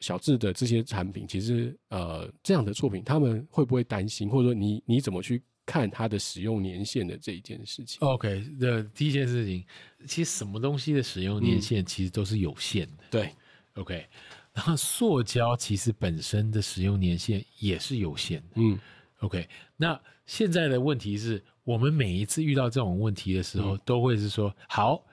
[0.00, 9.64] 小智的这些产品，其实呃，这样的作品，他们会不会担心，或者说你你怎么去看它的使用年限的这一件事情？OK，的第一件事情，
[10.06, 13.04] 其实什么东西的使用年限其实都是有限的。
[13.04, 13.34] 嗯、对
[13.74, 14.06] ，OK，
[14.52, 18.56] 然后塑胶其实本身的使用年限也是有限的。
[18.56, 18.78] 嗯
[19.20, 25.04] ，OK，那现在的问题是我们每一次遇到这种问题的时候，嗯、都会是说，好，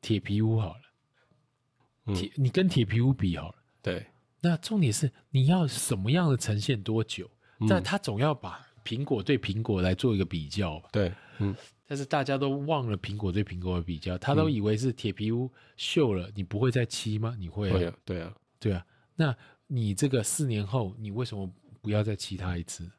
[0.00, 3.54] 铁皮屋好了，铁、嗯、你跟铁皮屋比好了。
[3.86, 4.04] 对，
[4.40, 7.30] 那重点是你要什么样的呈现多久？
[7.60, 10.88] 嗯、但他总要把苹果对苹果来做一个比较吧？
[10.90, 11.54] 对，嗯。
[11.86, 17.36] 但是大家都忘了苹果对苹果的比较，他都以为是铁皮屋锈了，你不会再漆吗？
[17.38, 17.74] 你会、啊？
[17.74, 18.84] 会啊，对啊，对啊。
[19.14, 19.32] 那
[19.68, 21.48] 你这个四年后，你为什么
[21.80, 22.90] 不要再漆它一次？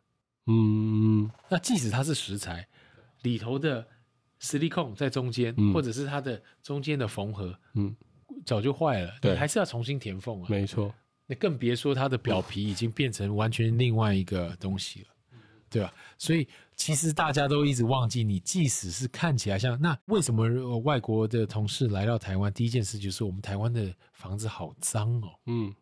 [0.45, 2.65] 嗯，那即使它是石材
[3.23, 3.85] 里头的
[4.39, 7.93] 矽利康在中间，嗯、或者是它的中间的缝合，嗯。
[8.47, 10.47] 早就坏了，对，还是要重新填缝啊。
[10.49, 10.93] 没错，
[11.25, 15.07] 那更别说它的表皮已经变成完全另外一个东西了，
[15.69, 15.93] 对吧？
[16.17, 25.27] 所以其实大家都一直忘记，你即使是看起来像那，为什么外国的同事来到台湾，第一件事就是我们台湾的房子好脏哦。
[25.47, 25.75] 嗯，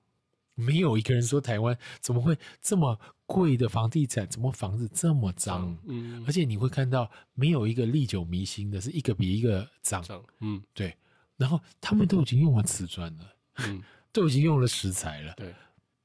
[0.55, 5.77] 没有一个人说台湾怎么会这么贵的房地产，怎么房子这么脏？
[5.85, 10.03] 嗯，而且你会看到没有一个历久弥新的，是一个比一个脏。
[10.39, 10.91] 嗯，对。
[11.37, 15.53] 然后他们都已经用完瓷砖了，嗯， 都已经用了石材了，对，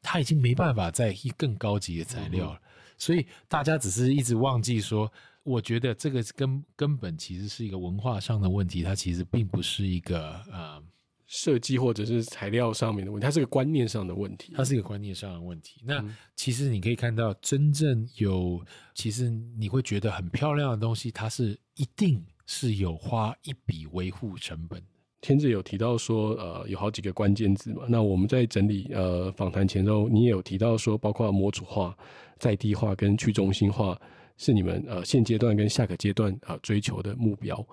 [0.03, 5.13] 他已经没办法再更高级的材料了，嗯、所以大家只是一直忘记说，
[5.43, 10.83] 我觉得这个根根本其实是一个文化上的问题，它其实并不是一个呃
[11.27, 15.81] 设计或者是材料上面的问题，它是个观念上的问题，它是一个观念上的问题。
[15.85, 18.65] 那其实你可以看到，真正有
[18.95, 24.83] 其实你会觉得很漂亮的东西，它是一定是有花一笔维护成本。
[25.21, 27.83] 天志有提到说，呃，有好几个关键字嘛。
[27.89, 31.97] 那我们在整理呃访谈前后，你也有提到说，包括模组化、
[32.39, 34.01] 在地化跟去中心化，
[34.39, 37.67] 是你们呃现阶段跟下个阶段啊、呃、追求的目标。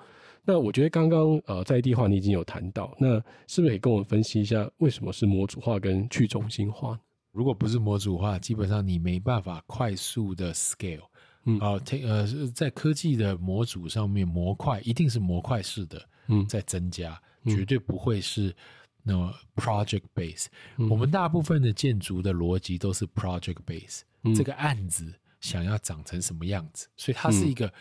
[0.43, 3.15] 那我觉得刚刚呃在地化你已经有谈到，那
[3.47, 6.99] 是不是可以跟我们分析一下，为什么是模组化跟去中心化？
[7.31, 11.03] 如果不是模组化，基本上你没办法快速的 scale。
[11.45, 17.17] 嗯，啊，呃，在科技的模组上面，模块一定是模块式的，嗯，在增加。
[17.45, 18.55] 绝对不会是
[19.03, 20.47] 那么 project base。
[20.77, 24.01] 嗯、我们大部分的建筑的逻辑都是 project base。
[24.23, 27.71] 嗯、这个案子想要长成什么样子，所以它是一个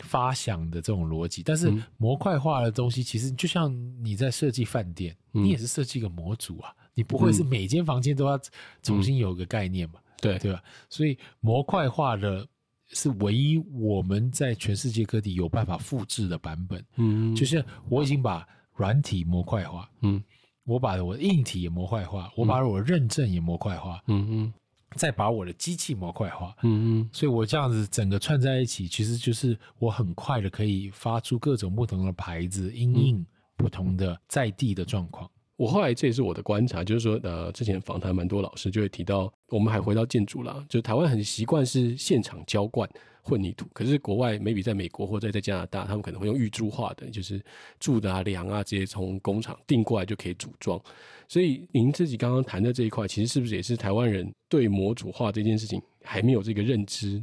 [0.00, 1.42] 发想的这种逻辑。
[1.42, 3.72] 嗯、但是模块化的东西，其实就像
[4.02, 8.40] 你在设计饭店，嗯、你也是设计一个模组啊，你不会是每间房间都要
[8.82, 10.00] 重新有个概念嘛？
[10.00, 10.64] 嗯、对对吧？
[10.88, 12.44] 所以模块化的
[12.88, 16.84] 是唯一我们在全世界各地有办法复制的版本。
[16.96, 18.44] 嗯，就是我已经把。
[18.78, 20.22] 软体模块化，嗯，
[20.64, 24.52] 我把我的硬体也模块化，我把我的认证也模块化，嗯嗯，
[24.94, 35.28] 再把我的机器模块化，嗯嗯，所以我这样子整个串在一起，其实就是我很快的可以发出各种不同的牌子，因应不同的在地的状况。
[35.56, 42.88] 我后来这也是我的观察，就是说，呃，之前访谈蛮多老师就会提到，我们还回到建筑啦，就台湾很习惯是现场浇灌
[43.22, 47.44] 混凝土，可是国外 maybe 在美国或者在加拿大，他们可能会用预铸化的，就是
[47.78, 50.80] 柱的啊、梁啊，这些从工厂订过来就可以组装。
[51.28, 57.22] 所以您自己刚刚谈的这一块，其实是不是也是台湾人对模组化这件事情还没有这个认知？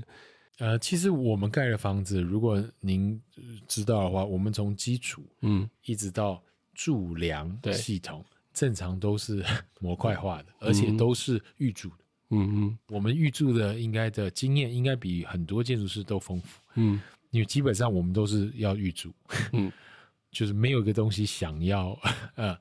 [0.60, 3.20] 呃，其实我们盖的房子，如果您
[3.68, 6.42] 知道的话，我们从基础嗯一直到
[6.74, 9.44] 柱梁系统，正常都是
[9.82, 12.05] 模块化的，而且都是预铸的。
[12.36, 16.62] 嗯嗯，我们预祝的应该的经验应该比很多建筑师都丰富。
[16.76, 19.12] 嗯，因为基本上我们都是要预祝，
[19.54, 19.72] 嗯，
[20.32, 21.98] 就是没有一个东西想要
[22.36, 22.58] 呃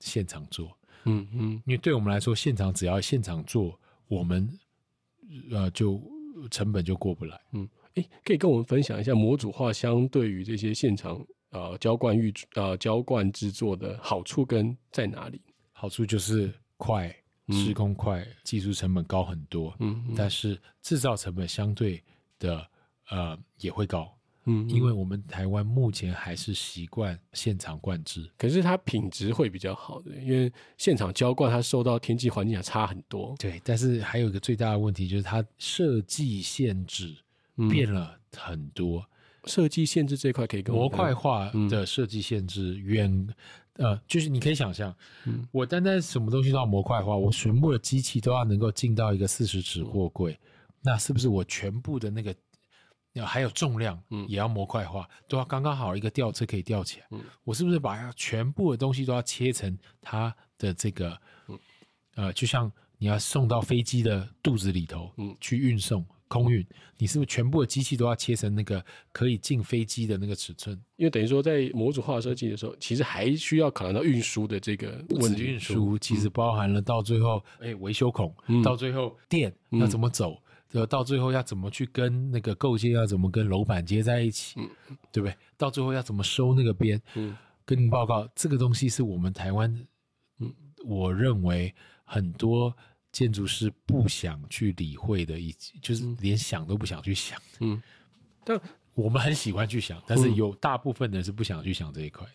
[0.00, 0.76] 现场做。
[1.04, 4.48] 嗯嗯，因为对我们来说，现场只要现场做，我们
[5.50, 6.02] 呃就。
[6.50, 7.40] 成本就过不来。
[7.52, 15.40] 嗯，诶，可以跟我们分享一下模组化相对于这些现场呃浇灌预呃浇灌制作的好处跟在哪里？
[15.72, 17.14] 好处就是快，
[17.48, 19.74] 施工快，嗯、技术成本高很多。
[19.80, 22.02] 嗯，嗯但是制造成本相对
[22.38, 22.66] 的
[23.10, 24.12] 呃也会高。
[24.44, 33.36] 嗯，因为我们台湾目前还是习惯现场灌制，可是它品质会比较好的，因为现场浇灌它受到天气环境也差很多。
[33.38, 37.14] 对，但是还有一个最大的问题就是它设计限制
[37.70, 38.98] 变了很多。
[38.98, 43.28] 嗯、设计限制这块可以跟模块化的设计限制远，嗯、
[43.76, 50.38] 呃，就是你可以想象，嗯、我单单什么东西都要模块化，我全部的机器都要能够进到一个四十尺货柜，嗯、
[50.82, 52.34] 那是不是我全部的那个
[53.14, 53.24] 要？
[53.24, 57.06] 还有重量，嗯，也要模块化，嗯、都要刚刚好一个吊车可以吊起来。
[57.12, 61.58] 嗯，我是不是把它全部的东西都要切成它的这个，嗯、
[62.16, 66.66] 呃，就像你要送到飞机的肚子里头，嗯，去运送空运，
[66.96, 70.74] 你是不是全部的机器都要切成那个可以进飞机的那个尺寸？
[70.96, 75.42] 因为等于说在模组化设计的时候，其实还需要考量到运输的这个问题。
[75.42, 80.32] 运输其实包含了到最后，哎、嗯，维修孔，嗯、到最后电要怎么走？
[80.32, 80.38] 嗯
[80.88, 85.36] 到最后要怎么去跟那个构件要怎么跟楼板接在一起，嗯、对不对？
[85.58, 86.98] 到最后要怎么收那个边？
[87.14, 89.70] 嗯，跟您报告，这个东西是我们台湾，
[90.38, 90.50] 嗯，
[90.86, 92.74] 我认为很多
[93.12, 97.40] 建筑师不想去理会的，以及就是连想都不想去想。
[97.60, 97.80] 嗯，
[98.44, 98.60] 但
[98.94, 102.26] 我们很喜欢去想，但是有大部分人是不想去想这一块。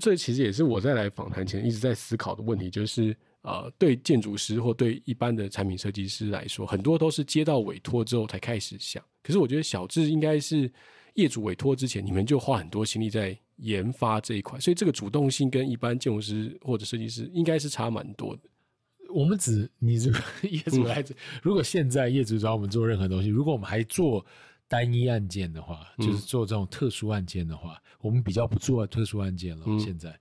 [0.00, 3.16] 这其实也是我在来访谈前一直在思考的问题，就是。
[3.44, 9.04] 呃，对建筑师或对一般的产品设计师来说，很多都是接到委托之后才开始想。
[9.22, 10.72] 可是我觉得小智应该是
[11.12, 18.42] 业主委托之前，你们就花很多心力在研发这一块，所以这个主动性跟一般建筑师或者设计师应该是差蛮多的。
[19.14, 24.24] 我们只你这个 业主来，嗯、如果现在业主找我们做任何东西，如果我们还做
[24.66, 29.64] 单一案件的话，就是做这种特殊案件的话，嗯、我们比较不做特殊案件了。
[29.66, 30.18] 嗯、现在。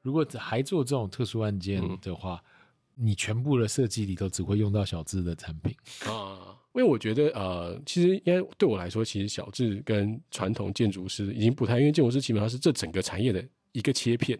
[0.00, 2.54] 如果还做这种特殊案件的话，嗯。
[3.00, 5.72] 你全部的设计里头只会用到小智的产品。
[6.04, 14.36] 啊，因为我觉得呃，其实应该对我来说，其实小智跟传统建筑师已经不太，因为建筑师基本上是这整个产业的一个切片，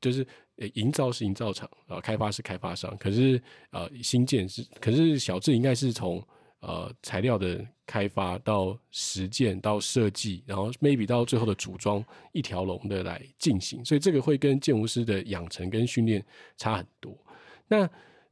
[0.00, 0.26] 就是，
[0.74, 6.22] 营造是营造厂啊，开发是开发商，可是呃，新建是，可是小智应该是从
[6.60, 16.24] 呃材料的开发到实践到设计，然后 maybe 到最后的组装一条龙的来进行，所以这个会跟建筑师的养成跟训练
[16.56, 17.16] 差很多。
[17.68, 17.88] 那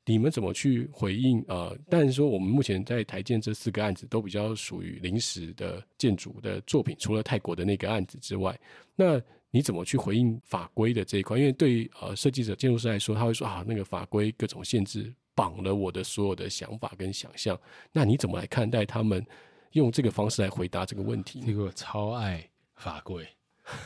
[0.07, 1.43] 你们怎么去回应？
[1.49, 8.59] 呃，但是说我们目前在台建这四个案子都比较属于临时的建筑的作品，除了泰国的那个案子之外，
[8.95, 9.19] 那
[9.55, 11.39] 你怎么去回应法规的这一块？
[11.39, 17.57] 因为对于呃设计者、建筑师来说，他会说啊，那个法规各种限制绑了我的所有的想法跟想象。
[17.93, 19.25] 那你怎么来看待他们
[19.71, 21.41] 用这个方式来回答这个问题？
[21.47, 23.25] 这个超爱法规，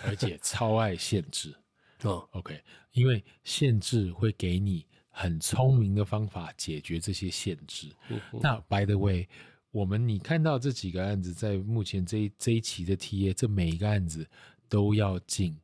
[0.06, 1.54] 而且超爱限制。
[2.04, 2.58] 哦，OK，
[2.92, 4.86] 因为限制会给你。
[5.10, 7.88] 很聪明的方法解决这些限制。
[8.40, 9.26] 那 by the way，
[9.72, 14.24] 我们你看到这几个案子，在目前这一这一期的 TA，这每一个案子
[14.68, 15.58] 都要进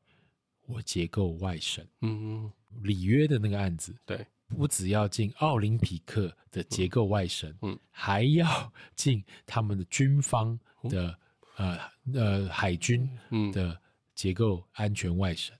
[0.66, 1.86] 我结构外审。
[2.00, 11.18] 嗯嗯，里约的那个案子，对，不只要进奥林匹克的结构外审，嗯，还要进他们的军方的
[11.56, 11.78] 呃
[12.14, 13.08] 呃海军
[13.52, 13.78] 的
[14.14, 15.54] 结构安全外审。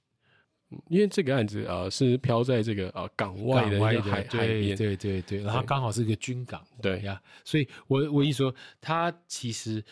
[0.89, 3.93] 因为这个案子啊、呃，是飘在这个啊、呃、港外的海
[4.25, 7.01] 对海边，对对对，然后刚好是一个军港，对。
[7.03, 9.85] 呀，所以我我一说，它其实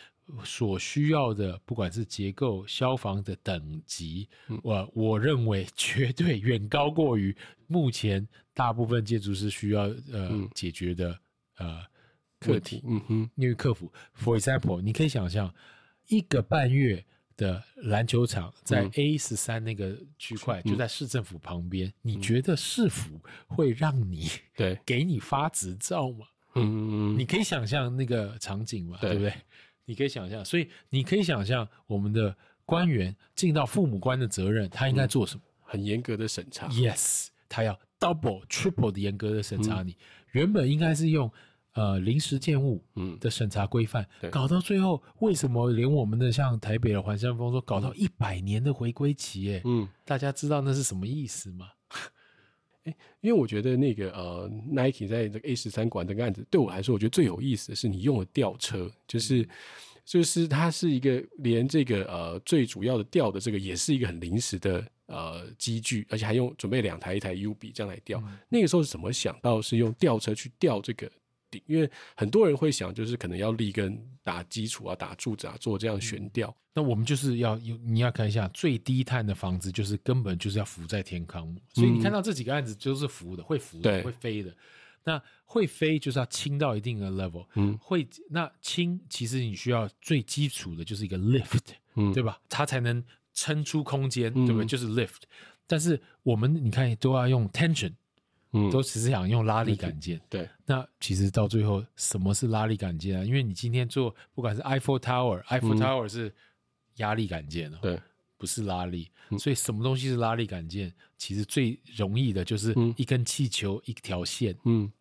[0.43, 7.35] 所需要的，不管是结构、消防的等级，嗯、我我认为 绝对远高过于
[7.67, 11.19] 目前大部分建筑师需要呃、嗯、解决的
[11.57, 11.83] 呃
[12.39, 12.81] 课题。
[12.85, 15.53] 嗯哼，因为客服，for example，你可以想象
[16.07, 17.03] 一个半月
[17.35, 21.87] 的篮球场在 A 十三那个区块，嗯、就在市政府旁边。
[21.87, 26.27] 嗯、你觉得市府会让你对给你发执照吗？
[26.55, 29.33] 嗯，你可以想象那个场景嘛，对，对不对？
[29.85, 35.41] 你可以想象，所以你可以想象我们的官员尽到父母官的责任，他应该做什么？
[35.45, 36.67] 嗯、很严格的审查。
[36.69, 39.91] Yes，他要 double、triple 的严格的审查你。
[39.91, 39.97] 嗯、
[40.31, 41.31] 原本应该是用。
[41.75, 49.51] 呃，临时建物嗯的审查规范，嗯、搞到最后，为什么连我们的像台北的环山峰说搞到一百年的回归期？
[49.51, 51.69] 哎，嗯，大家知道那是什么意思吗？
[52.85, 59.47] 欸、因为我觉得那个呃，Nike 在这个 A 十三馆这个案子，对我来说，我觉得最有意思的是你用了吊车，就是、嗯、
[60.03, 68.19] 就是它是一个连这个呃最主要的吊的这个也是一个很临时的呃机具，而且还用准备两台一台 U B 这样来吊。
[68.25, 71.09] 嗯、那个时候是怎么想到是用吊车去吊这个？
[71.65, 76.47] 因为很多人会想，就是可能要立根打基础啊，打柱子啊，做这样悬吊。
[76.47, 76.55] 嗯。
[76.75, 81.55] 那我们就是要有，你要看一下最低碳的房子，就是根本就是要浮在天空。
[81.73, 84.55] 所以你看到这几个案子就是浮的，会浮的，会飞的。
[85.03, 87.45] 那会飞就是要轻到一定的 level。
[87.55, 91.59] 嗯，会那轻其实你需要最基础的就是一个 lift，
[91.95, 92.39] 嗯，对吧？
[92.49, 94.65] 它才能撑出空间，嗯、对不对？
[94.65, 95.23] 就是 lift。
[95.67, 97.93] 但是我们你看都要用 tension。
[98.53, 100.21] 嗯，都只是想用拉力杆件。
[100.29, 103.23] 对，那其实到最后，什么是拉力杆件啊？
[103.25, 106.33] 因为你今天做，不管是 Eiffel Tower，Eiffel Tower 是
[106.97, 107.99] 压力杆件哦，对，
[108.37, 109.09] 不是拉力。
[109.39, 110.93] 所以什么东西是拉力杆件？
[111.17, 114.55] 其实最容易的就是一根气球，一条线。
[114.65, 114.91] 嗯，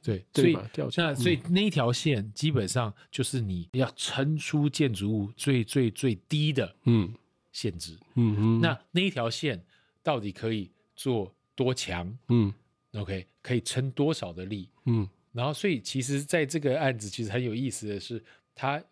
[0.00, 0.56] 对，所以
[0.96, 7.12] 那所以那一条线基本上就是你要撑出建筑物最最最低的嗯
[7.50, 7.98] 限制。
[8.14, 9.60] 嗯嗯，那那一条线
[10.02, 12.16] 到底可以做多强？
[12.28, 12.54] 嗯。
[12.94, 14.70] OK，可以撑多少的力？
[14.86, 18.22] 嗯，然后所以其实在这个案子其实很有意思的是，
[18.54, 18.82] 它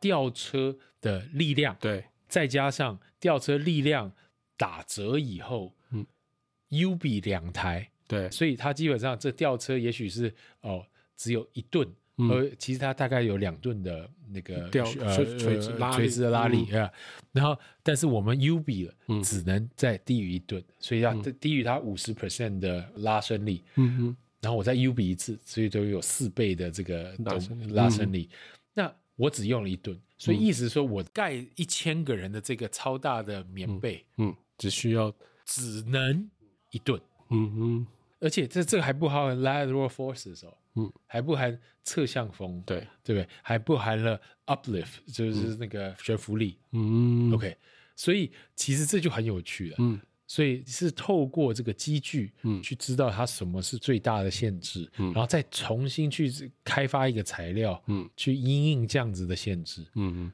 [0.00, 4.12] 吊车的力量，对，再加上吊车力量
[4.56, 6.06] 打折以后，嗯
[6.68, 10.86] ，U 比两台，对，所以它基本上这吊车也许是哦
[11.16, 11.88] 只有一吨。
[12.30, 16.90] 而其实它大概有两吨的那个吊呃垂直拉垂直的拉力啊，
[17.32, 23.62] 然后但是我们 U 比了，只能在低于一吨，所以要低于它五十 percent 的拉伸力。
[23.76, 27.14] 嗯哼，然后我再 U 比一次，所以都有四倍的这个
[27.70, 28.28] 拉伸力。
[28.74, 35.12] 那我只用了一吨，所以意思说我盖一千个人的这个超大的棉被，嗯，只需要
[35.46, 36.30] 只能
[36.70, 37.00] 一吨。
[37.30, 37.86] 嗯哼，
[38.20, 40.54] 而且这这个还不好 lateral forces 哦。
[40.74, 42.86] 嗯，还不含侧向风，对。
[43.04, 43.28] 对不对？
[43.42, 46.56] 还不含了 uplift，就是那个悬浮力。
[46.70, 47.56] 嗯，OK，
[47.96, 49.76] 所以其实这就很有趣了。
[49.80, 56.30] 嗯，所以是透过这个机具，嗯，去知道它什么是最大的限制，嗯，然后再重新去
[56.62, 60.32] 开发一个材料，嗯，去因应这样子的限制，嗯嗯，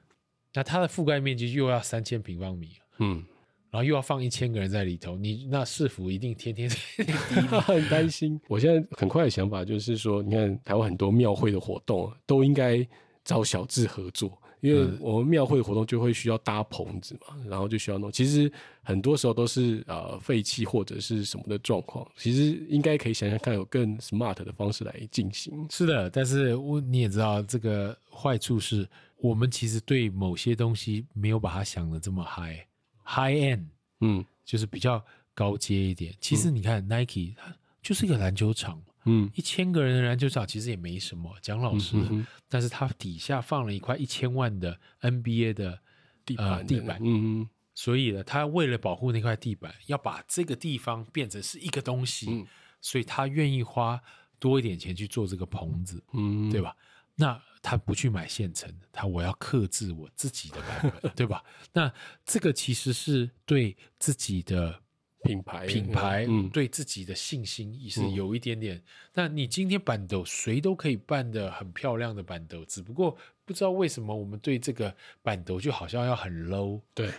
[0.53, 3.24] 那它的覆盖面积又要三千平方米，嗯。
[3.70, 6.70] 然后又要放一千个人在里头，你那市府一定天天
[7.66, 8.40] 很 担心。
[8.48, 12.86] 我现在很快的想法就是说，你看台湾很多庙会的活动都应该
[13.24, 18.10] 找小智合作，因为我们庙会的活动就会需要搭棚子嘛，然后就需要弄。
[18.10, 18.50] 其实
[18.82, 25.66] 很多时候都是呃废弃或者是什么的状况，其实应该可以想想看有更 smart 的方式来进行。
[25.68, 28.88] 是的，但是我你也知道这个坏处是
[29.18, 32.64] 我们其实对某些东西没有把它想的这么嗨。
[33.11, 33.64] High end，
[34.00, 35.02] 嗯，就是比较
[35.32, 36.14] 高阶一点。
[36.20, 42.02] 其实你看 Nike，它就是一个篮球场，嗯，一千个人的篮球场其实也没什么，讲老实的。
[42.02, 45.80] 嗯、哼哼但是它底下放了一块一千万的 NBA 的
[46.26, 52.46] 地板，呃、地板，嗯嗯，所以呢，他为了保护那块地板，要把这个地方变成是一个东西，嗯、
[52.82, 53.98] 所以他愿意花
[54.38, 56.76] 多一点钱去做这个棚子，嗯，对吧？
[57.14, 57.40] 那。
[57.62, 61.42] 他不去买现成的，他我要克制我自己的版本， 对吧？
[61.72, 61.92] 那
[62.24, 64.80] 这个其实是对自己的
[65.22, 68.76] 品牌品牌，嗯，对自己的信心也是有一点点。
[68.76, 68.82] 嗯、
[69.14, 77.11] 那你今天板斗谁都可以办的很漂亮的板斗，只不过不知道为什么我们对这个板斗就好像要很 low，对，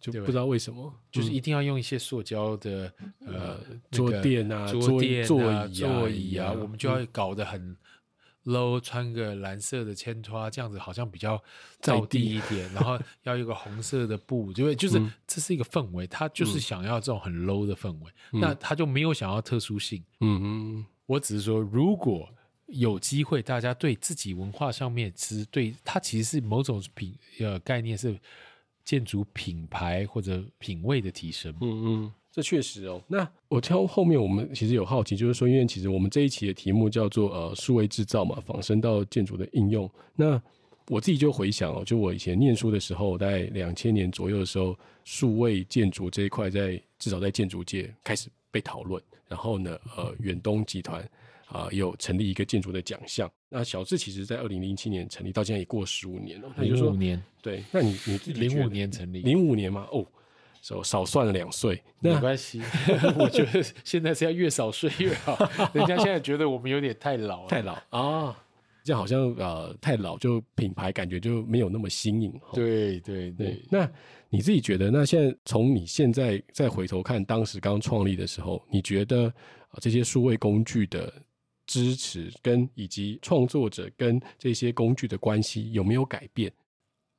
[0.00, 7.76] 就不知道为什么，就是一定要用一些塑胶的、嗯、呃桌垫啊、桌垫啊、座椅啊，座椅啊，我们就要搞得很。
[8.44, 11.42] Low 穿个蓝色的千拖，这样子好像比较
[11.80, 20.02] 造地 一点，然后要一个红色的布，就就是这是一个氛围，他就是想要这种很 low 的氛围，嗯、那他就没有想要特殊性。
[20.20, 22.28] 嗯嗯，我只是说，如果
[22.66, 28.18] 有机会，大家对自己文化上面，其实对它其实是某种品呃概念，是
[28.84, 31.54] 建筑品牌或者品味的提升。
[31.60, 32.12] 嗯嗯。
[32.32, 39.90] 这确实哦，那我挑后面我们其实有好奇，就是说，因为其实我们这一期的题目叫做呃数位制造嘛，仿生到建筑的应用。
[40.14, 40.40] 那
[40.86, 49.02] 我自己就回想哦，就我以前念书的时候，在两千年左右的时候，数位建筑这一块在至少在建筑界开始被讨论。
[49.28, 51.00] 然后呢，呃，远东集团
[51.46, 53.30] 啊，呃，有成立一个建筑的奖项。
[53.48, 56.48] 那小智其实在二零零七年成立，到现在也过十五年了。
[56.58, 59.86] 零五年，对，那你你零五年成立，零五年吗？
[59.92, 60.04] 哦，
[60.60, 62.60] 少少算了两岁，没关系。
[63.18, 65.38] 我觉得现在是要越少睡越好。
[65.74, 68.36] 人家现在觉得我们有点太老了，太老啊。
[68.82, 72.32] 这样好像呃太老，就品牌感觉就没有那么新颖。
[72.54, 73.62] 对对对，对。
[73.70, 73.90] 那
[74.30, 74.90] 你自己觉得？
[74.90, 79.26] 那现在从你现在再回头看当时刚创立的时候，你觉得
[79.68, 81.12] 啊这些数位工具的
[81.66, 86.50] 支持跟以及创作者跟这些工具的关系有没有改变？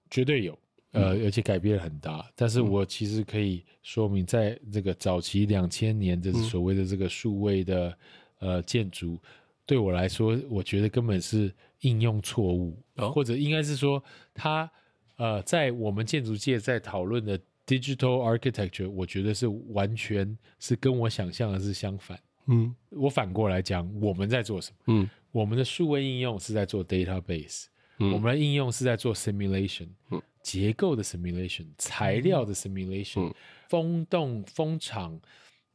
[0.10, 0.58] 绝对有，
[0.92, 2.30] 呃，而且改变很大。
[2.36, 7.98] 但是我其实可以说明，在这个早期两千年的所谓的这个数位的
[8.40, 9.18] 呃建筑。
[9.66, 14.70] 对我来说，我觉得根本是应用错误，哦、或者应该是说，它
[15.16, 22.20] 呃，在我们建筑界在讨论的 digital architecture，我觉得是完全是跟我想象的是相反。
[22.48, 24.78] 嗯，我反过来讲，我们在做什么？
[24.88, 27.66] 嗯，我们的数位应用是在做 database，
[28.00, 33.34] 嗯，我们的应用是在做 simulation，嗯，结构的 simulation，材料的 simulation，嗯，
[33.70, 35.20] 风洞、风场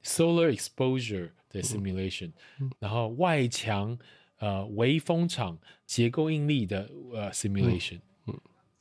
[0.02, 1.30] ，solar exposure。
[1.48, 3.96] 的 simulation，、嗯、然后外墙
[4.38, 5.56] 呃微风场
[5.86, 8.34] 结构应力的呃 simulation，嗯，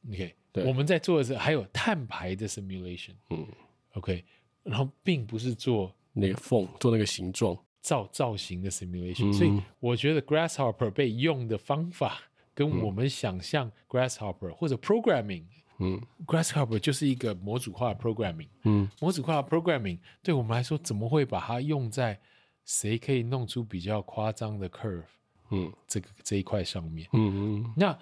[0.03, 3.47] 嗯，OK，对，我们在做的是还有碳排的 simulation，嗯
[3.93, 4.25] ，OK，
[4.63, 12.23] 然后并不是做那个缝做那个形状造造型的 simulation，、嗯、所以我觉得 Grasshopper 被用的方法
[12.53, 15.45] 跟我们想象 Grasshopper 或者 programming。
[15.79, 18.47] 嗯，Grasshopper 就是一个模组化 programming。
[18.63, 22.19] 嗯，模组化 programming 对我们来说，怎么会把它用在
[22.65, 25.03] 谁可以弄出比较夸张的 curve？
[25.51, 27.07] 嗯，这个这一块上面。
[27.13, 27.73] 嗯嗯。
[27.75, 27.97] 那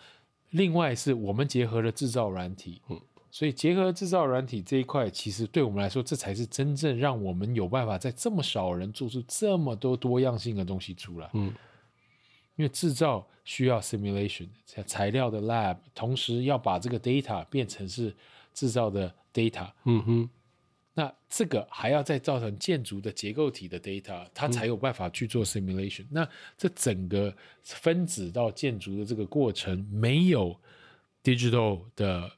[0.51, 2.81] 另外是我们结合了制造软体。
[2.89, 2.99] 嗯。
[3.31, 11.27] 所以结合制造软体这一块，其实对我们来说，这才是真正让我们有办法在这么少人做出这么多多样性的东西出来。
[11.33, 11.51] 嗯。
[12.55, 14.47] 因为制造需要 simulation，
[14.85, 18.13] 材料的 lab，同时要把这个 data 变成是
[18.53, 19.71] 制造的 data。
[19.85, 20.29] 嗯哼，
[20.93, 26.03] 那这个还要再造成建筑的结构体的 data，它才有办法去做 simulation。
[26.03, 26.07] 嗯。
[26.11, 30.55] 那这整个分子到建筑的这个过程，没有
[31.23, 32.31] digital 的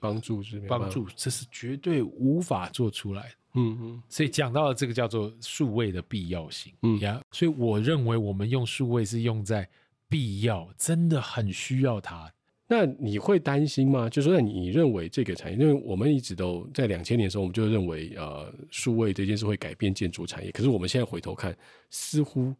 [0.00, 3.34] 帮助是帮助，这是绝对无法做出来的。
[3.54, 9.68] 嗯嗯，所以讲到了这个叫做数位的必要性，嗯呀，所以我认为我们用数位是用在
[10.08, 12.32] 必要，真的很需要它。
[12.72, 14.08] 那你会担心吗？
[14.08, 20.52] 就是说，你认为这个产业，因为我们一直都在两千年的时候，我们就认为呃，数位这件事会改变建筑产业。
[20.52, 21.52] 可是我们现在回头看，
[21.90, 22.54] 似乎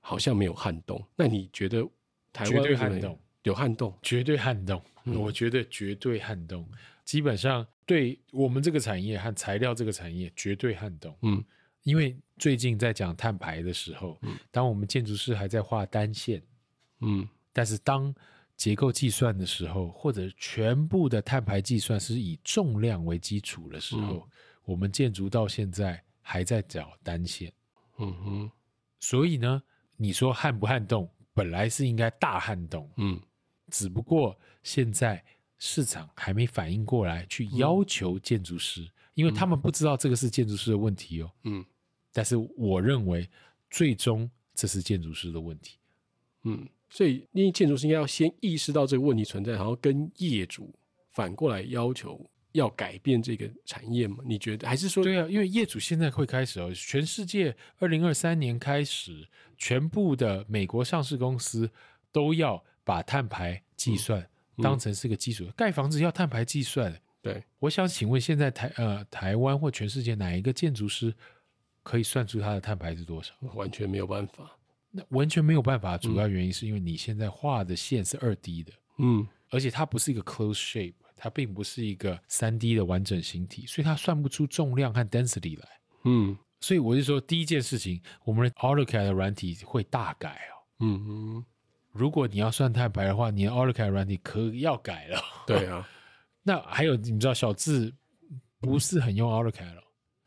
[0.00, 1.02] 好像没有撼动。
[1.16, 1.82] 那你觉得
[2.30, 3.18] 台湾绝对撼动？
[3.44, 3.98] 有撼动？
[4.02, 4.82] 绝对撼动？
[5.04, 6.68] 嗯，我觉得绝对撼动。
[7.12, 11.14] 基本上对我们这个产业和材料这个产业绝对撼动。
[11.20, 11.44] 嗯，
[11.82, 16.42] 因为最近在讲碳排的时候，嗯，当我们建筑师还在画单线，
[17.00, 18.14] 嗯，但是当
[18.56, 24.28] 结构计算的时候，或者全部的碳排计算是以重量为基础的时候，嗯，
[24.64, 27.52] 我们建筑到现在还在找单线。
[27.98, 28.50] 嗯哼，
[29.00, 29.62] 所以呢，
[29.98, 31.06] 你说撼不撼动？
[31.34, 32.90] 本来是应该大撼动。
[32.96, 33.20] 嗯，
[33.70, 35.22] 只不过现在。
[35.64, 41.30] 市场还没反应过来，去要求建筑师，嗯，因为他们不知道这个是建筑师的问题哦。
[41.44, 41.64] 嗯，
[42.12, 43.30] 但是我认为，
[43.70, 45.78] 最终这是建筑师的问题。
[46.42, 50.74] 嗯，所以因为建筑师应该要先意识到这个问题存在，然后跟业主
[51.12, 54.16] 反过来要求要改变这个产业嘛？
[54.26, 55.04] 你觉得还是说？
[55.04, 61.70] 对啊，因为业主现在会开始哦，全世界二零二三年开始，全部的美国上市公司
[62.10, 64.28] 都要把碳排计算。
[64.56, 66.94] 嗯当成是个基础，盖房子要碳排计算。
[67.20, 71.14] 对，我想请问，现在台呃台湾或全世界哪一个建筑师
[71.82, 73.32] 可以算出他的碳排是多少？
[73.54, 74.50] 完全没有办法。
[74.90, 85.68] 那完全没有办法，主要原因是因为你现在画的线是二 D 的，嗯，而且它不是一个 close shape，它并不是一个三 D 的完整形体，所以它算不出重量和 density 来。
[86.04, 90.54] 嗯，所以我就说，第一件事情，我们的 AutoCAD 的软体会大改哦。
[90.80, 91.44] 嗯嗯。
[91.92, 95.22] 如果你要算太白的话，你的 AutoCAD 软体可要改了。
[95.46, 95.86] 对啊，
[96.42, 97.92] 那还有你知道小智
[98.60, 99.82] 不是很用 AutoCAD 了。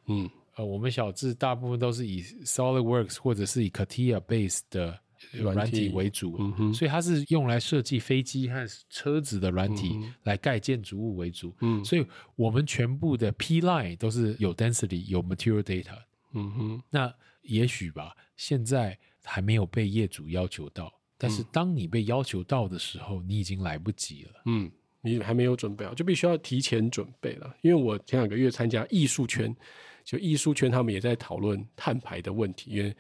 [0.08, 5.00] 嗯，呃，我们小智大部分都是以 SolidWorks 或者是以 CATIA base 的
[5.32, 11.56] 软体为主，嗯，所以它是用来设计飞机和车子的软体来盖建筑物为主。
[11.62, 12.06] 嗯，所以
[12.36, 15.98] 我们全部的 P line 都是有 density 有 material data。
[16.34, 17.12] 嗯哼，那
[17.42, 20.94] 也许吧，现在还没有被业主要求到。
[21.18, 24.42] 但是当你被要求到的时候，你已经来不及了。
[24.46, 24.70] 嗯，
[25.02, 27.56] 你还没有准备好，就必须要提前准备了。
[27.62, 29.56] 因为我前两个月参加艺术圈，
[30.04, 32.96] 就艺术圈他们也在讨论碳排的问题，因为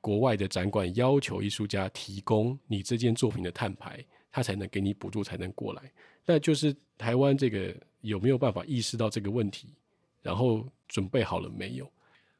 [0.00, 5.90] 国外的展馆要求艺术家提供你这件作品的碳排，他才能给你补助，才能过来。
[6.24, 9.74] 那就是台湾这个有没有办法意识到这个问题，
[10.22, 11.90] 然后准备好了没有？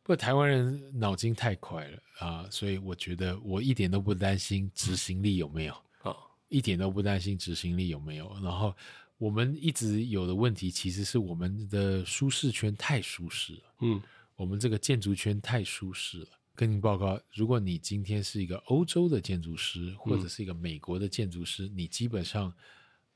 [0.07, 6.15] 不过台湾人脑筋太快了啊，所以我觉得我一点都不担心执行力有没有啊，
[6.47, 8.33] 一点都不担心执行力有没有。
[8.41, 8.73] 然后
[9.19, 13.63] 我们一直有的问题，其实是我们的舒适圈太舒适了。
[13.81, 14.01] 嗯，
[14.37, 16.29] 我们这个建筑圈太舒适了。
[16.55, 22.55] 跟您报告，如果你今天是一个欧洲的建筑师，或者是一个美国的建筑师，你基本上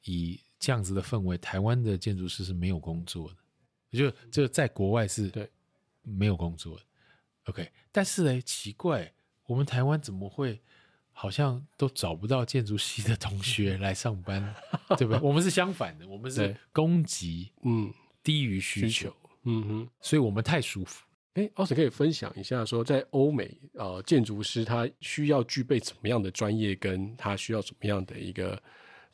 [0.02, 3.36] 以这样子的氛围，台湾的建筑师是没有工作的。
[3.96, 5.48] 就就在国外是对。
[6.02, 6.78] 没有工作
[7.44, 9.12] ，OK，但是呢，奇怪，
[9.46, 10.60] 我们台湾怎么会
[11.12, 14.54] 好像都找不到建筑系的同学来上班，
[14.96, 15.20] 对不对？
[15.20, 17.92] 我们是相反的，我们是供给嗯
[18.22, 21.04] 低于需求，嗯哼，所以我们太舒服。
[21.34, 28.60] 哎，Austin 可以分享一下说，在欧美呃建筑师他需要具备怎么样的专业，跟他需要怎么样的一个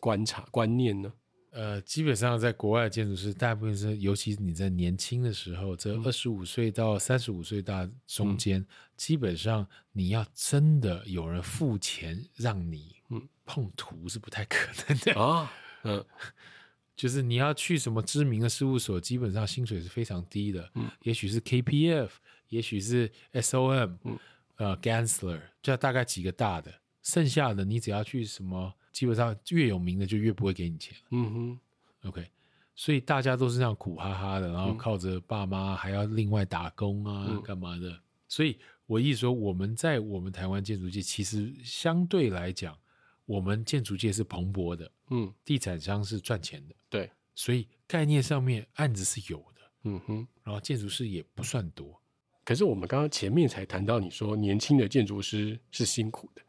[0.01, 1.13] 观察观念呢？
[1.57, 12.97] 呃，基本上在国外的建筑师，大部分是，尤其是你在年轻的时候，这二十五岁到三十五岁大中间，嗯，基本上你要真的有人付钱让你
[13.47, 15.51] 碰图是不太可能的啊。
[15.85, 16.05] 嗯，
[16.95, 20.71] 就是你要去什么知名的事务所，基本上薪水是非常低的。
[20.75, 22.11] 嗯，也许是 KPF，
[22.51, 24.19] 也许是 SOM，嗯，
[24.57, 26.71] 呃，Gansler，就大概几个大的，
[27.03, 28.75] 剩下的你只要去什么。
[28.97, 30.97] 基本上越有名的就越不会给你钱。
[31.11, 32.27] 嗯哼，OK，
[32.75, 38.01] 所以大家都是这样苦哈哈的，然后靠着爸妈还要另外打工啊，干嘛的？
[38.27, 42.75] 所以我意思说，我们在我们台湾建筑界，其实相对来讲，
[43.27, 44.91] 我们建筑界是蓬勃的。
[45.11, 46.75] 嗯，地产商是赚钱的。
[46.89, 49.61] 对，所以概念上面案子是有的。
[49.85, 52.01] 嗯哼，然后建筑师也不算多。
[52.47, 56.41] 可是我们刚刚前面才谈到，你说年轻的建筑师是辛苦的。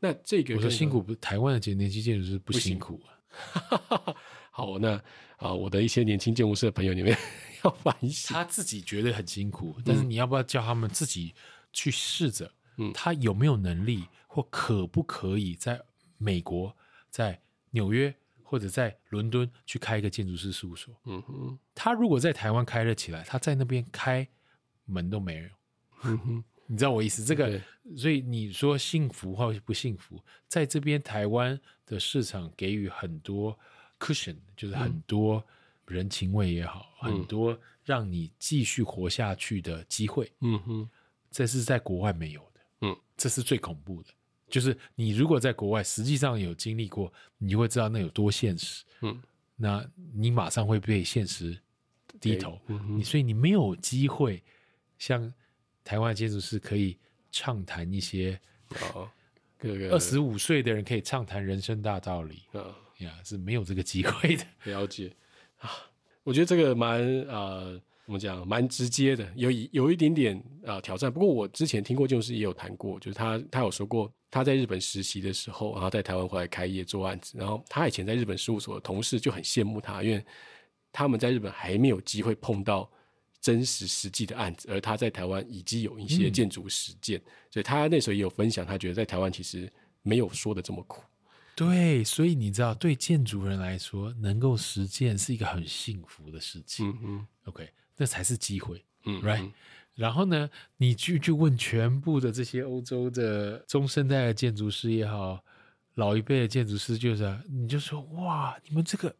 [0.00, 1.14] 那这个我说辛苦不？
[1.16, 4.16] 台湾的年轻建筑师不辛苦啊。
[4.50, 5.00] 好，那
[5.36, 7.14] 啊，我的一些年轻建筑师的朋友，你们
[7.64, 8.34] 要反省。
[8.34, 11.34] 他自己觉得很辛苦，但是你要不要叫他们自己
[11.72, 12.52] 去试着？
[12.76, 15.80] 嗯，他有没有能力，或可不可以在
[16.16, 16.76] 美国、
[17.10, 17.40] 在
[17.70, 20.94] 纽约或者在伦敦去开一个建筑师事务所？
[21.04, 24.26] 嗯哼，他如果在台湾开了起来，他在那边开
[24.84, 25.50] 门都没人。
[26.04, 26.44] 嗯哼。
[26.70, 27.24] 你知道我意思？
[27.24, 27.58] 这个，
[27.96, 33.58] 所以你说幸福或不幸福，在这边台湾的市场给予很多
[33.98, 35.42] cushion，就是很多
[35.86, 40.30] 人情味也好，嗯、很多让你继续活下去的机会。
[40.40, 40.88] 嗯哼，
[41.30, 42.60] 这是在国外没有的。
[42.82, 44.10] 嗯，这是最恐怖的，
[44.50, 48.84] 就是你如果在国外实际上有经历过，你就会知道那有多现实。
[49.00, 49.18] 嗯，
[49.56, 51.58] 那你马上会被现实
[52.20, 52.60] 低头。
[52.66, 54.42] 嗯、你所以你没有机会
[54.98, 55.32] 像。
[55.88, 56.98] 台湾建筑师可以
[57.32, 58.38] 畅谈一些，
[58.92, 59.08] 哦，
[59.90, 64.44] 二十五岁的人可以畅谈人生大道理，啊、哦、呀，是没有这个机会的。
[64.70, 65.10] 了解
[65.60, 65.70] 啊，
[66.24, 71.10] 我觉得这个蛮呃，怎么讲，蛮直接的，有有一点点啊、呃、挑战。
[71.10, 80.22] 不过我之前听过建筑师也有谈过，就是他他有说过他在日本实习的时候，然后在台湾回来开业做案子，然后他以前在日本事务所的同事就很羡慕他，因为
[80.92, 82.90] 他们在日本还没有机会碰到。
[83.40, 89.72] 真实实际的案子，而他在台湾已经有一些建筑实践，嗯，所以他那时候也有分享，他觉得在台湾其实
[90.02, 91.02] 没有说的这么苦。
[91.54, 96.88] 对，所以你知道，对建筑人来说，能够实践是一个很幸福的事情。
[96.88, 98.84] 嗯嗯，OK，那才是机会。
[99.04, 99.50] 嗯，Right。
[99.94, 105.42] 然后呢，你去去问全部的这些欧洲的中生代的建筑师也好，
[105.94, 109.14] 老一辈的建筑师，就是你就说哇，你们这个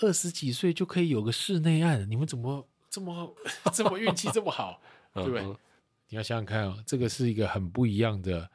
[0.00, 2.66] 二十几岁就可以有个室内案，你们怎么？
[2.92, 3.34] 这么
[3.72, 4.78] 这么运气这么好，
[5.16, 5.42] 对不对？
[6.10, 8.46] 你要想想看哦，这个是一个很不一样的，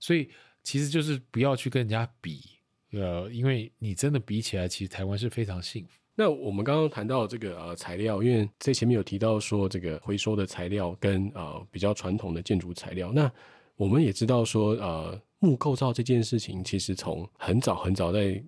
[0.00, 0.30] 所以
[0.62, 2.42] 其实就是不要去跟人家比，
[2.92, 5.90] 呃，因为你真的比起来，其实台湾是非常幸福。
[6.14, 13.30] 那我们刚刚谈到这个呃材料，因为在前面有提到说这个回收的材料跟呃比较传统的建筑材料，那
[13.76, 18.42] 我们也知道说呃木构造这件事情，其实从很早很早在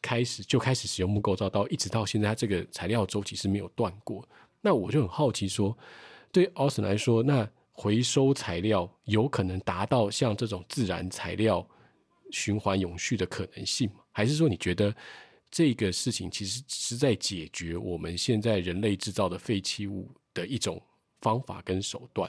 [0.00, 4.28] 开始就开始使用木构造，到一直到现在，它这个材料周期是没有断过。
[4.66, 5.78] 那我就很好奇说，
[6.32, 11.64] 对 Austin 来说，那回收材料有可能达到像这种自然材料
[12.32, 14.00] 循环永续的可能性吗？
[14.10, 14.92] 还是说你觉得
[15.52, 20.82] 这个事情其实是在解决我们现在人类制造的废弃物的一种
[21.20, 22.28] 方法跟手段？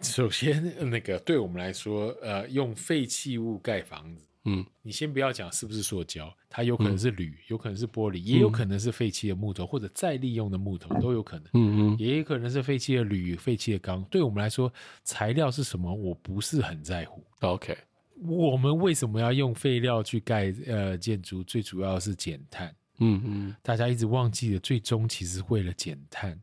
[0.00, 11.46] 首先，那个对我们来说，呃，用废弃物盖房子，嗯，你先不要讲是不是塑胶，它有可能是铝，有可能是玻璃，也有可能是废弃的木头或者再利用的木头都有可能。
[11.54, 14.02] 嗯嗯，也有可能是废弃的铝、废弃的钢。
[14.04, 14.72] 对我们来说，
[15.02, 15.92] 材料是什么？
[15.92, 17.22] 我不是很在乎。
[17.40, 17.76] OK，
[18.22, 21.42] 我们为什么要用废料去盖呃建筑？
[21.42, 22.74] 最主要是减碳。
[22.98, 26.40] 嗯嗯，大家一直忘记了，最终其实为了减碳，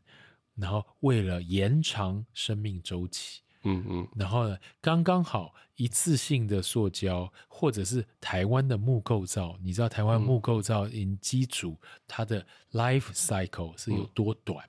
[0.54, 3.40] 然后为了延长生命周期。
[3.64, 14.64] 嗯嗯，然后呢，刚刚好一次性的塑胶，或者是台湾的木构造，你知道台湾木构造因基础它的 life cycle 是有多短？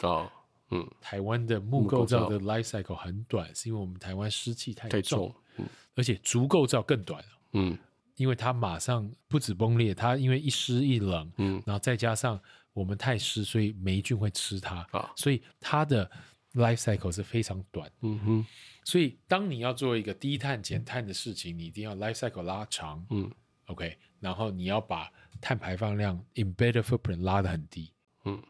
[0.00, 0.30] 哦，
[0.70, 7.22] 嗯，台湾的木构造的 life cycle 很短，是因为我们台湾湿气太重，太重，嗯，而且竹构造更短，
[7.52, 7.78] 嗯，
[8.16, 12.40] 因为它马上不止崩裂，它因为一湿一冷，嗯，然后再加上
[12.72, 16.10] 我们太湿，所以霉菌会吃它，啊，所以它的。
[16.58, 18.46] Life cycle 是非常短，嗯哼，
[18.82, 23.30] 所以当你要做一个低碳减碳的事情，你一定要 life cycle 拉长，嗯
[23.66, 25.08] ，OK，然后你要把
[25.40, 27.92] 碳排放量 embedded footprint 拉得很低，
[28.24, 28.42] 嗯，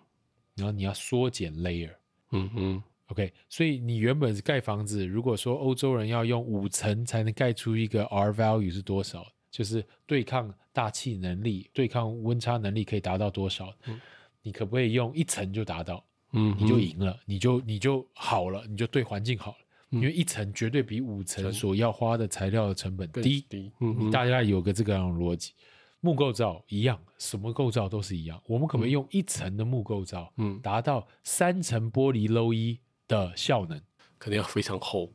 [0.54, 1.94] 然后你要缩减 layer，
[2.30, 14.00] 嗯哼，OK，所以你原本是盖房子，如果说欧洲人要用五层才能盖出一个 R value 是多少，就是对抗大气能力、对抗温差能力可以达到多少，嗯，
[14.40, 16.02] 你可不可以用一层就达到？
[16.32, 19.58] 嗯，你就赢了，你就你就好了，你就对环境好了，
[19.92, 23.72] 嗯、因为一层绝对比五层所要花的材料的成本低低。
[23.80, 25.52] 嗯，大家有个这个样的逻辑，
[26.00, 28.38] 木构造一样，什么构造都是一样。
[28.46, 33.80] 我们可不可以用一层的木构造，嗯，达到三层玻璃 low E 的效能？
[34.18, 35.10] 可能要非常厚。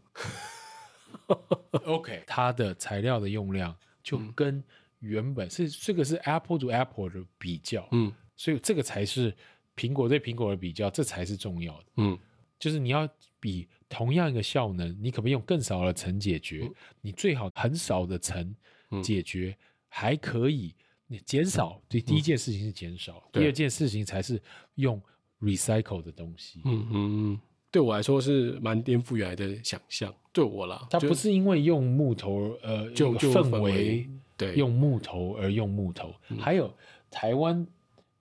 [1.85, 4.63] OK， 它的材料的用量就跟
[4.97, 9.35] 原本是这个是 Apple to Apple 的比较，嗯，所以这个才是。
[9.75, 11.85] 苹果对苹果的比较，这才是重要的。
[11.97, 12.17] 嗯，
[12.59, 13.09] 就是你要
[13.39, 16.61] 比同样一个效能，你可不可以用更少的层解决？
[16.63, 18.55] 嗯、你最好很少的层
[19.01, 20.73] 解决，嗯、还可以
[21.07, 21.81] 你减少。
[21.89, 24.41] 对，第一件事情是减少，嗯、第二件事情才是
[24.75, 25.01] 用
[25.41, 26.61] recycle 的东西。
[26.65, 27.39] 嗯嗯，
[27.71, 30.13] 对我来说是蛮颠覆原来的想象。
[30.31, 34.07] 对我啦，它不是因为用木头，呃，就氛围
[34.37, 36.71] 对用木头而用木头，嗯、还有
[37.09, 37.65] 台湾。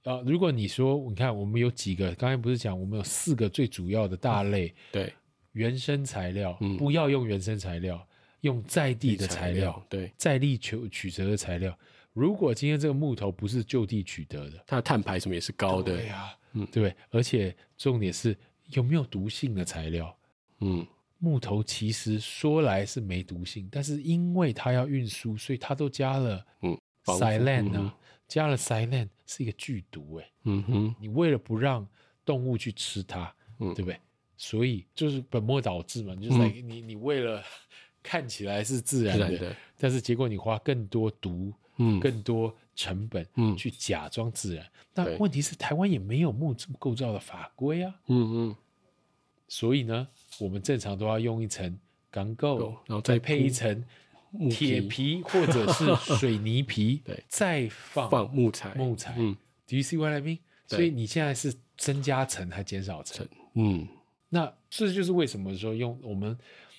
[0.05, 5.13] 啊，如果你说，你看，我们有几个，刚才不是讲，我们有四个最主要的大类，对，
[5.53, 8.05] 原生材料，不要用原生材料，
[8.41, 11.77] 用在地的材料，对，在地取取得的材料。
[12.13, 18.37] 如果今天这个木头不是就地取得的，它的碳排什么也是高的，对呀，嗯，对，而且重点是
[18.73, 20.15] 有没有毒性的材料，
[20.61, 20.85] 嗯，
[21.19, 27.97] 木头其实说来是没毒性，但是因为它要运输，所以它都加了，嗯，silane 啊。
[28.33, 31.87] 加了 silane 是一个剧毒哎，嗯哼，你为了不让
[32.25, 34.01] 动物去吃它，嗯，对不对？
[34.39, 37.43] 所以就是本末倒置嘛，就是你你你为了
[38.03, 44.67] 看起来是自然的，但是结果你花更多毒，嗯，更多成本，嗯，去假装自然。
[44.95, 48.57] 那问题是台湾也没有木质构造的法规啊，嗯嗯，
[49.47, 50.09] 所以呢，
[50.41, 51.79] 我们正常都要用一层
[52.11, 53.85] 钢构，然后再配一层。
[54.51, 60.39] 铁皮或者是 水泥皮，对，再放放木材，木材，嗯，Do you see what I mean？
[60.67, 63.27] 所以你现在是增加层还减少层？
[63.55, 63.87] 嗯，
[64.29, 66.37] 那这就是为什么说用我们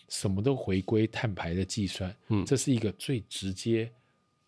[0.10, 3.91] 什么都回归碳排的计算，嗯，这是一个最直接，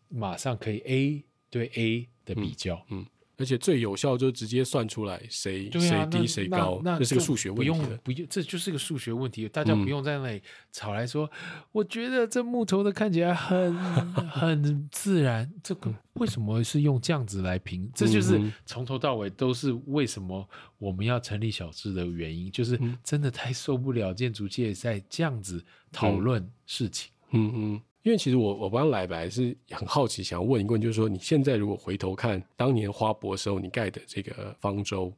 [0.10, 3.02] 马上可以 A 对 A 的比较，嗯。
[3.02, 3.06] 嗯
[3.38, 7.64] 而且最有效就直接算出来谁谁低谁高，那这是个数学问题。
[7.64, 9.48] 不用不用，这就是个数学问题。
[9.50, 11.30] 大家不用在那里吵来说，
[11.72, 13.76] 我觉得这木头的看起来很
[14.30, 15.52] 很自然。
[15.62, 17.90] 这个为什么是用这样子来评？
[17.94, 27.12] 这就是从头到尾都是为什么我们要成立小智的原因，就是真的太受不了建筑界在这样子讨论事情。
[27.32, 27.82] 嗯嗯。
[28.06, 35.12] 因为其实我我刚来白是很好奇，想要问一问，就是说你现在如果回头看当年花博的时候你盖的这个方舟，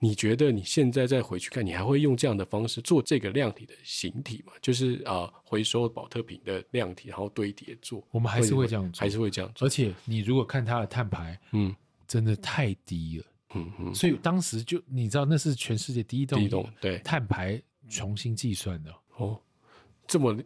[0.00, 4.52] 你觉得你现在再回去看，你还会用这样的方式做这个量体的形体吗？
[4.60, 9.64] 就是啊、呃，回收保特瓶的量体，然后堆叠做，我们还是会这样做，还是会这样做。
[9.64, 11.72] 而且你如果看它的碳排，嗯，
[12.08, 13.24] 真的太低了，
[13.54, 19.40] 嗯嗯，所以当时就你知道那是全世界第一栋，第一栋对碳排重新计算的哦。
[20.06, 20.36] 这么，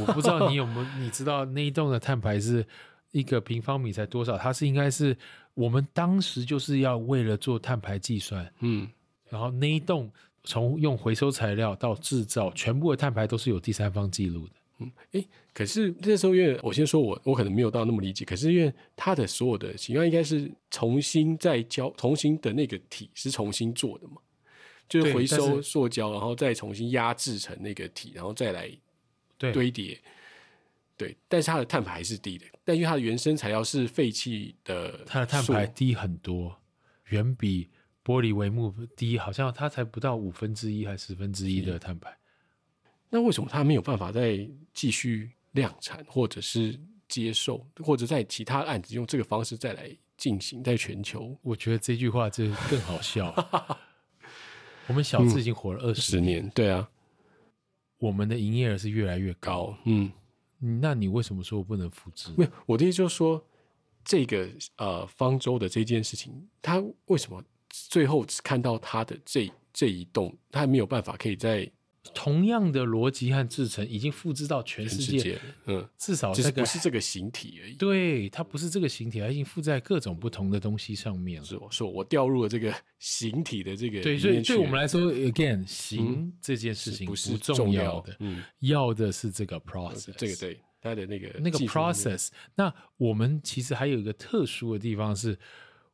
[0.00, 2.66] 我不知道你有没有，你知道那一栋的碳排是
[3.12, 4.36] 一个平方米才多少？
[4.36, 5.16] 它是应该是
[5.54, 8.88] 我们当时就是要为了做碳排计算，嗯，
[9.28, 10.10] 然后那一栋
[10.42, 24.14] 从用回收材料到制造，全部的碳排都是有第三方记录的，嗯，诶，可是那时候因为我先说我我可能没有到那么理解，可是因为它的所有的情况应该是重新再交，重新的那个体是重新做的嘛，
[24.88, 28.70] 就是回收塑胶，然后再重新压制成那个体，然后再来。
[29.36, 30.00] 堆叠，
[30.96, 36.56] 对，但是它的碳排还是低的，但因为它的原生材料是废弃的，它的碳排低很多，
[37.08, 37.68] 远比
[38.02, 42.16] 玻璃帷幕低，好像它才不到五分之一还十分之一的碳排。
[43.10, 51.36] 那为什么它没有办法再继续量产，或者是接受，或者在其他案子用这个方式再来进行，在全球？
[51.42, 53.30] 我觉得这句话就更好笑。
[54.86, 56.88] 我们小资已经活了二十年，嗯，对啊，
[57.98, 60.10] 我们的营业额是越来越高，高嗯。
[60.80, 62.30] 那你为什么说我不能复制？
[62.36, 63.44] 没有，我的意思就是说，
[64.02, 66.32] 这个呃方舟的这件事情，
[66.62, 71.70] 他为什么最后只看到他的这这一栋，他还没有办法可以在
[72.12, 75.18] 同样的逻辑和制成已经复制到全世界？
[75.18, 77.74] 世界嗯，至少这个不是这个形体而已。
[77.74, 81.46] 对，它不是这个形体，它已经附在各种不同的东西上面了。
[81.46, 92.28] 是我说我掉入了这个形体的这个对，所以对我们来说，again，形这件事情不是重要的，嗯，要的是这个 process，这个对它的那个那个 process。
[92.54, 95.38] 那我们其实还有一个特殊的地方是，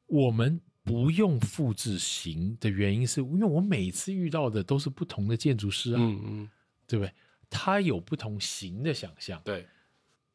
[0.07, 0.61] 我们。
[0.91, 6.51] 不用复制型的原因是，因为我每次遇到的都是不同的建筑师啊，嗯嗯，
[6.87, 7.13] 对不对？
[7.49, 9.67] 他有不同型的想象，对，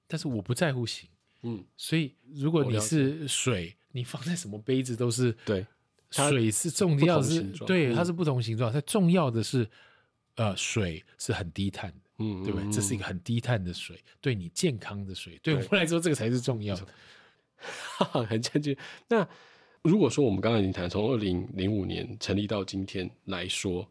[0.08, 1.10] 但是我不在乎型，
[1.44, 5.66] 嗯，所以如果你是水，你放在什么杯子都是对，
[6.10, 9.70] 水是重要的是，对，它是不同形状，它重要的是，
[10.36, 12.72] 呃，水是很低碳的，嗯，对不对？
[12.72, 16.88] 这是一个很低碳的水，对你健康的水，对我们来说这个才是重要的，
[18.28, 18.78] 很正确。
[19.08, 19.28] 那。
[19.86, 23.88] 如果说我们刚刚已经谈从二零零五年成立到今天来说，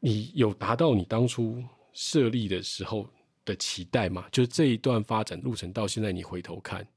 [0.00, 1.62] 你有达到你当初
[1.92, 3.06] 设立的时候
[3.44, 4.26] 的期待吗？
[4.32, 6.88] 就是这一段发展路程到现在，你回头看，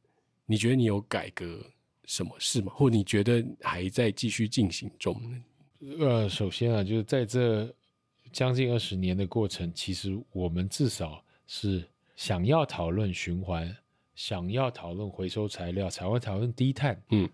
[0.46, 1.62] 你觉得你有改革
[2.06, 2.72] 什么事吗？
[2.74, 5.98] 或你觉得还在继续进行中呢？
[6.00, 7.70] 呃，首先啊，就是在这
[8.32, 11.84] 将近二十年的过程，其实我们至少是
[12.16, 13.76] 想要讨论循环，
[14.16, 17.30] 想要讨论回收材料，才会讨论低碳，嗯。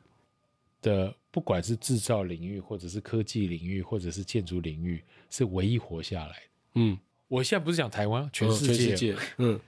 [0.86, 6.44] 的不管是制造领域，或者是科技领域，或者是建筑领域，是唯一活下来的。
[6.76, 9.60] 嗯，我现在不是讲台湾，全世界，全世界，嗯，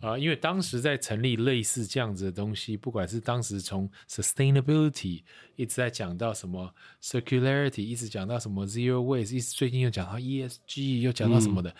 [0.00, 5.22] 啊，因为当时在成立类似这样子的东西，不管是当时从 sustainability
[5.56, 11.76] 一直在讲到什么 circularity，一直讲到什么 zero waste，一直最近又讲到 ESG，又讲到什么的，嗯、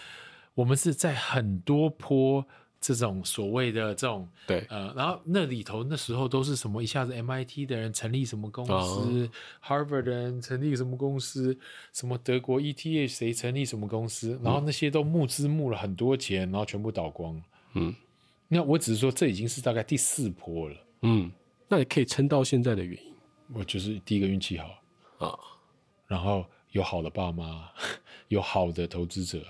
[0.55, 2.47] 我们是在很多波。
[2.81, 6.83] 这种所谓的这种对，呃，然后那里头那时候都是什么？
[6.83, 9.29] 一下子 MIT 的人成立什么公司
[9.69, 11.59] ，oh.，Harvard 的人成立什么公司，
[11.93, 17.43] 什么德国 ETH 谁成立什么公司，然后那些都募资募了很多钱，然后全部倒光。
[17.75, 17.95] 嗯，
[18.47, 20.77] 那我只是说这已经是大概第四波了。
[21.03, 21.31] 嗯，
[21.69, 23.13] 那也可以撑到现在的原因，
[23.55, 25.39] 我就是第一个运气好啊，
[26.07, 27.69] 然后有好的爸妈，
[28.29, 29.43] 有好的投资者。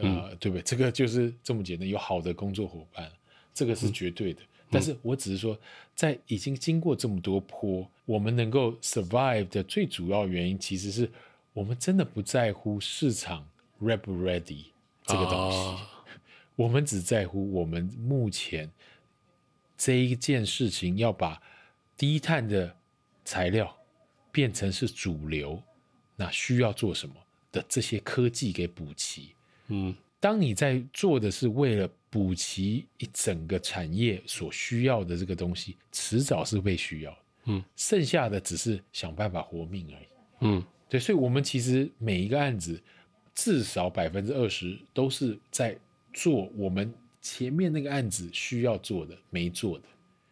[0.00, 0.62] 呃，对不对？
[0.62, 1.88] 这个就是这么简单。
[1.88, 3.10] 有好的工作伙伴，
[3.52, 4.40] 这个是绝对的。
[4.40, 5.58] 嗯、但是我只是说，
[5.94, 11.10] 在已经经过这么多坡，我们能够 survive 的最主要原因，其实是
[11.52, 13.44] 我们真的不在乎市场
[13.80, 14.66] ready 不 ready
[15.04, 15.90] 这个东西，啊、
[16.54, 18.70] 我们只在乎我们目前
[19.76, 21.42] 这一件事情要把
[21.96, 22.76] 低碳的
[23.24, 23.76] 材料
[24.30, 25.60] 变成是主流，
[26.14, 27.14] 那需要做什么
[27.50, 29.30] 的这些科技给补齐。
[29.68, 37.18] 嗯，当你在做的是为了补齐一整个产业所需要的这个东西，迟早是被需要的。
[37.50, 40.06] 嗯，剩下的只是想办法活命而已。
[40.40, 42.80] 嗯，对，所以，我们其实每一个案子
[43.34, 45.76] 至少百分之二十都是在
[46.12, 49.84] 做我们前面那个案子需要做的没做的。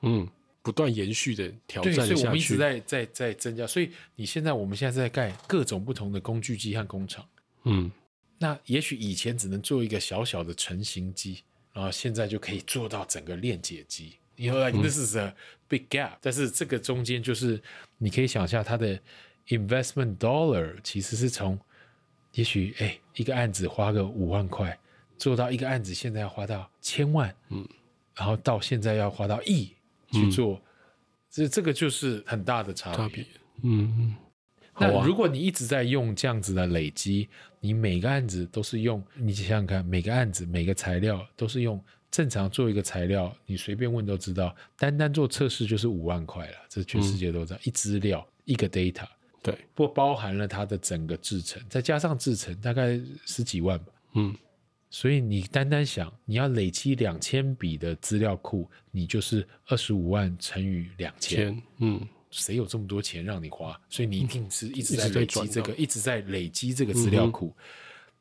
[0.03, 0.29] 嗯，
[0.63, 2.15] 不断延续的挑战下去。
[2.15, 3.67] 所以我们一直在在在增加。
[3.67, 7.27] 所以你现在我们现在在盖各种不同的工具机和工厂。
[7.65, 7.91] 嗯。
[8.39, 14.17] 那也许以前只能做一个小小的成型机，然后现在就可以做到整个链解机。
[14.37, 15.35] You know, like this is a
[15.69, 16.19] big gap。
[16.21, 17.63] 但是这个中间就是
[17.97, 19.01] 你可以想象它的
[19.49, 21.59] investment dollar 其实是从
[22.33, 24.79] 也许哎一个案子花个五万块，
[25.17, 27.67] 做到一个案子现在要花到千万，嗯，
[28.15, 29.73] 然后到现在要花到亿
[30.13, 30.61] 去做，
[31.31, 33.25] 这、嗯、这个就是很大的差别，
[33.63, 34.17] 嗯嗯。
[34.79, 37.31] 那如果你一直在用这样子的累积，
[37.67, 49.05] 你每个案子都是用，你想想看，每个案子每个材料都是用正常做一个材料，你随便问都知道，单单做测试就是五万块了，这全世界都知道，嗯、一资料一个 data，
[49.43, 54.33] 对，不包含了它的整个制程，再加上制程大概十几万吧，嗯，
[54.89, 62.01] 所以你单单想你要累积两千笔的资料库，你就是二十五万乘以两千，嗯。
[62.37, 63.81] 谁有这么多钱让你花？
[63.89, 67.53] 所以你一定是一直在累积这个，一直在累积这个资料库。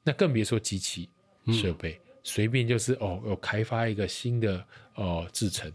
[0.03, 1.09] 那更别说机器
[1.51, 5.70] 设备，随便就是哦，有开发一个新的哦制程，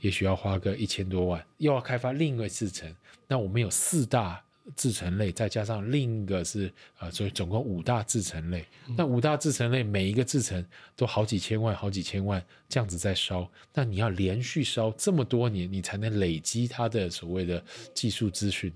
[0.00, 2.92] 也许要花个一千多万，又要开发另一个制程，
[3.28, 4.42] 那我们有四大
[4.76, 8.64] 制成类，再加上另一个是啊、呃，所以总共五大制成类。
[8.96, 10.64] 那五大制成类每一个制成
[10.96, 17.62] 都好几千万、好几千万这样子在烧，那你要连续烧这么多年，你才能累积它的所谓的
[17.92, 18.72] 技术资讯。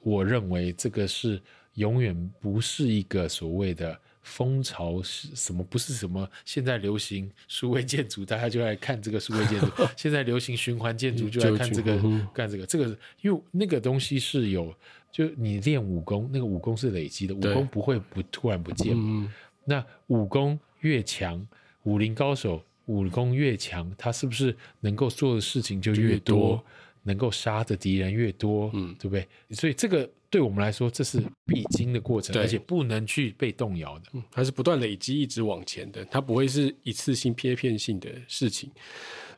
[0.00, 1.40] 我认为这个是
[1.74, 3.98] 永远不是一个所谓的。
[4.24, 5.62] 风潮是什么？
[5.64, 9.66] 不是什么现在流行数位建筑，大家就来看这个数位建筑。
[9.98, 11.98] 现在流行循环建筑，就来看这个
[12.32, 12.64] 干这个。
[12.64, 14.74] 这个因为那个东西是有，
[15.14, 18.92] 就你练武功，那个武功是累积的，武功不会不突然不见。
[18.96, 19.30] 嗯、
[19.64, 21.46] 那武功越强，
[21.84, 26.64] 武林高手武功越强，他是不是能够做的事情就越多，越多
[27.04, 28.72] 能够杀的敌人越多？
[28.74, 29.24] 嗯，对不对？
[29.50, 30.10] 所以这个。
[30.30, 38.68] 对我们来说，这是必经的过程，而且不能去被动摇的，它是不断累积、一直往前的，它不会是一次性、片片性的事情，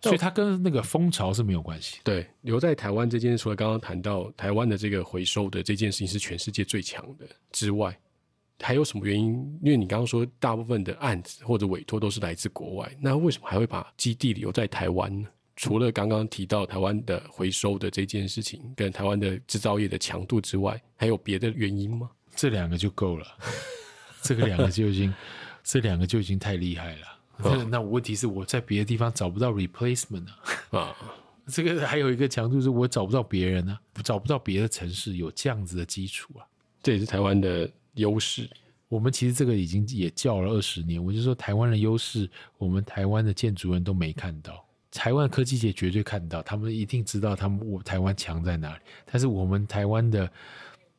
[0.03, 1.99] 所以它跟那个风潮是没有关系。
[2.05, 7.97] 对，留在台湾这件事，除了刚刚谈到台湾的这个回收的这件事情是全世界最强的之外，
[8.61, 9.35] 还有什么原因？
[9.63, 15.29] 因为你刚刚说大部分的案子或者委托都是来自国外，那为什么还会把基地留在台湾呢？
[15.57, 22.11] 除了刚刚提到台湾的回收的这件事情，跟台湾的制造业的强度之外，还有别的原因吗？
[22.35, 23.27] 这两个就够了，
[24.21, 25.15] 这个两个就已经，
[25.65, 27.16] 这两个就已经太厉害了。
[27.39, 30.27] 哦、那我问题是我在别的地方找不到 replacement
[30.71, 30.97] 啊，啊，
[31.47, 36.47] 这个还有一个强度是我找不到别人呢、啊，找不到别的城市有这样子的基础啊，
[36.83, 38.49] 这也是台湾的优势。
[38.89, 44.65] 我们其实这个已经也叫了二十年，我就说台湾的优势，我们台湾的建筑人都没看到。
[44.93, 48.81] 台湾科技界绝对看到，他们一定知道他们我台湾强在哪里。
[49.05, 50.31] 但是我们台湾的，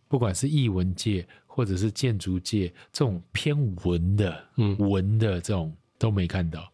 [0.07, 6.71] 不管是艺文界或者是建筑界，这种偏文的，嗯，文的这种都没看到。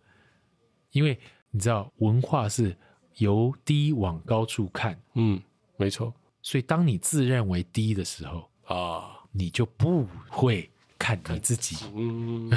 [0.92, 1.18] 因为
[1.52, 2.76] 你知道，文化是
[3.18, 5.42] 由低往高处看，嗯，
[5.78, 6.14] 没错。
[6.42, 11.86] 所以当你自认为低的时候啊，你就不会看你自己。
[11.96, 12.52] 嗯，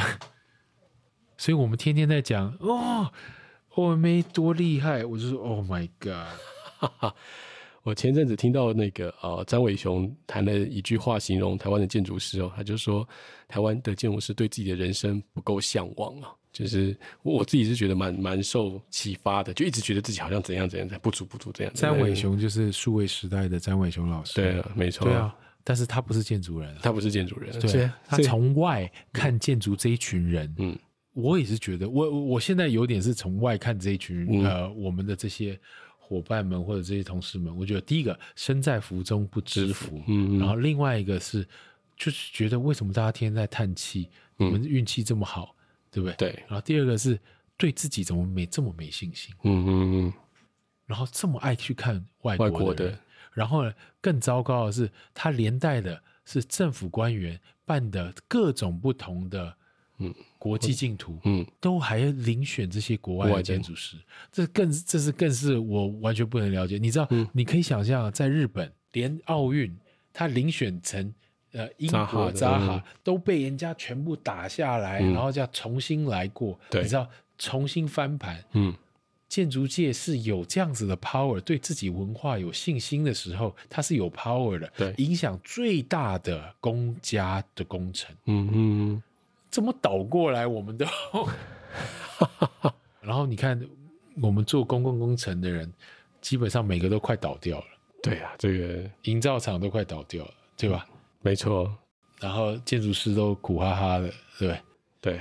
[1.39, 3.12] 所以我们天天在讲哦。
[3.75, 7.12] 我没多厉害，我就说 Oh my God！
[7.85, 13.07] 我前阵子听到那个呃张伟雄谈了一句话，形容台湾的建筑师哦，他就说
[13.47, 16.35] 台湾的建筑师对自己的人生不够向往啊，
[16.65, 21.73] 就是我自己是觉得蛮蛮受启发的，就一直觉得自己好像怎样怎样，不足不足这样。
[21.75, 30.79] 詹伟雄就是数位时代的詹伟雄老师，对啊，没错，对啊，但是他不是建筑人，他不是建筑人，对，他从外看建筑这一群人，嗯。
[31.19, 35.59] 我也是觉得，我我现在有点是从外看这一群、嗯、呃，我们的这些
[35.97, 41.43] 伙伴们或者这些同事们，我觉得第一个身在福中不知福，嗯，然后另外一个是
[41.97, 45.56] 就是觉得为什么大家天天在叹气，嗯、你们运气这么好，
[45.97, 46.14] 对不对？
[46.16, 46.44] 对。
[46.47, 47.18] 然后第二个是
[47.57, 49.68] 对自己怎么没这么没信心，嗯嗯
[50.07, 50.12] 嗯，
[50.84, 52.99] 然后这么爱去看外国的，外国的，
[53.32, 53.72] 然后呢，
[54.03, 59.57] 更糟糕的是，他连带的是政府官员办的各种不同的。
[59.99, 63.97] 嗯，国际竞图，嗯，都还遴选这些国外的建筑师，
[64.30, 66.76] 这更这是更是我完全不能了解。
[66.76, 69.74] 你知道，嗯、你可以想象，在日本，连奥运
[70.12, 71.14] 他遴选成
[71.57, 78.45] 呃英国扎哈都被人家全部打下来，嗯、然后叫重新来过，你知道，重新翻盘。
[78.53, 78.75] 嗯，
[79.29, 88.15] 建筑界是有这样子的 power，对自己文化有信心的时候，它是有 power 的，对，影响最大的公家的工程。
[88.27, 89.03] 嗯嗯。
[89.49, 90.47] 怎么倒过来？
[90.47, 90.85] 我们都，
[93.01, 93.59] 然后你看，
[94.21, 95.73] 我们做公共工程的人，
[96.21, 97.65] 基本上每个都快倒掉了。
[98.03, 100.87] 对啊，这个营造厂都快倒掉了，对吧？
[101.27, 101.70] 没错。
[102.20, 104.09] 然后建筑师都苦哈哈的，
[104.39, 104.61] 对不对？
[105.01, 105.20] 对。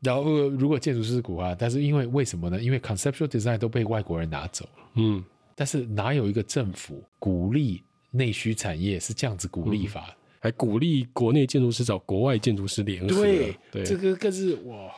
[0.00, 2.60] 然后如果建筑师是苦哈，但是因为为什么呢？
[2.60, 4.84] 因为 conceptual design 都被外国人拿走了。
[4.94, 5.24] 嗯。
[5.54, 10.06] 但是哪有一个政府鼓励内需产业是这样子鼓励法？
[10.08, 14.88] 嗯还鼓励国内建筑师找国外建筑师联合，对，对这个更是哇。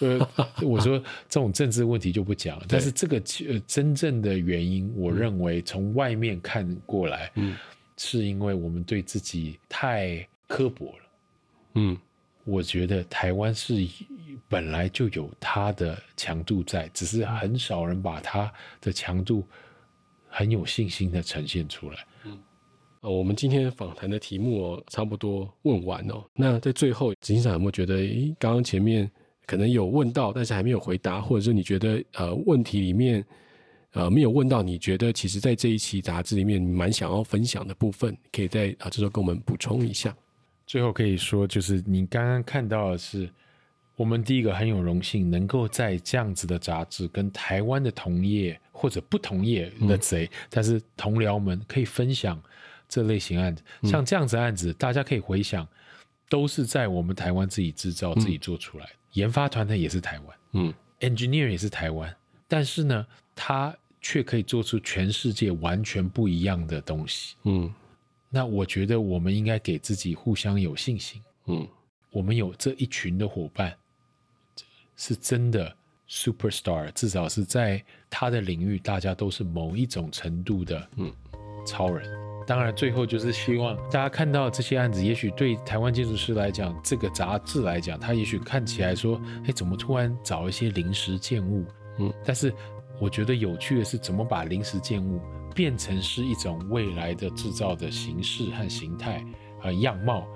[0.00, 0.28] 呃，
[0.60, 7.56] 我说这种政治问题就不讲了，但是这个呃真正的原因，我认为从外面看过来，嗯，
[7.98, 11.04] 是因为我们对自己太刻薄了。
[11.74, 11.98] 嗯，
[12.44, 13.74] 我觉得台湾是
[14.48, 19.44] 本来就有它的强度在，只是很少人把它的强度
[20.28, 21.98] 很有信心的呈现出来。
[23.00, 26.24] 呃，我们今天访谈的题目哦，差不多问完哦。
[26.34, 29.08] 那在最后，执行长有没有觉得，诶，刚刚前面
[29.46, 33.24] 可能有问到，但是还没有回答，或者是你觉得呃问题里面
[33.92, 40.14] 呃没有问到，你觉得其实在这一期杂志里面你蛮想要分享的部分，可以在啊这时候跟我们补充一下。
[40.66, 43.28] 最后可以说，就是你刚刚看到的是
[43.96, 52.40] 我们第一个很有荣幸能够在这样子的杂志跟台湾的同业或者不同业的贼，嗯、但是同僚们可以分享
[52.88, 55.66] 这类型案子，嗯、像这样子案子，大家可以回想，
[56.28, 62.14] 都是在我们台湾自己制造、自己做出来，嗯、研发团队也是台湾，嗯，engineer 也是台湾，
[62.46, 63.06] 但是呢，
[63.40, 67.72] 他却可以做出全世界完全不一样的东西，嗯，
[68.28, 71.64] 那我觉得我们应该给自己互相有信心，嗯，
[72.10, 73.72] 我们有这一群的伙伴。
[75.00, 75.72] 是真的
[76.08, 77.80] superstar，至少是在
[78.10, 81.12] 他的领域，大家都是某一种程度的嗯
[81.64, 82.10] 超人。
[82.44, 91.64] 当然，最后就是希望大家看到这些案子，也许对台湾建筑师来讲，这个杂志来讲，他也许看起来说，哎，怎么突然找一些临时建物？
[92.00, 92.52] 嗯，但是
[93.00, 95.20] 我觉得有趣的是，怎么把临时建物
[95.54, 99.24] 变成是一种未来的制造的形式和形态
[99.60, 100.26] 和样貌。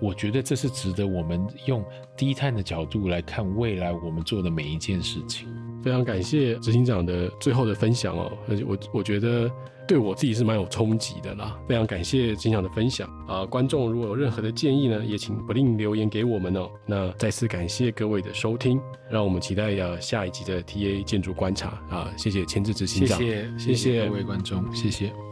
[0.00, 1.84] 我觉得这是值得我们用
[2.16, 5.48] 低碳的角度来看未来我们做的每一件事情。
[5.86, 9.48] 非常感谢执行长的最后的分享哦，而且我我觉得
[9.86, 11.56] 对我自己是蛮有冲击的啦。
[11.68, 13.46] 非常感谢执行长的分享啊！
[13.46, 16.68] 观众如果有任何的建议呢，也请不吝留言给我们哦。
[16.84, 22.12] 那再次感谢各位的收听，让我们期待呀下一集的 TA 建筑观察啊！
[22.16, 25.25] 谢谢签字执行长，谢谢谢谢各位观众，谢谢。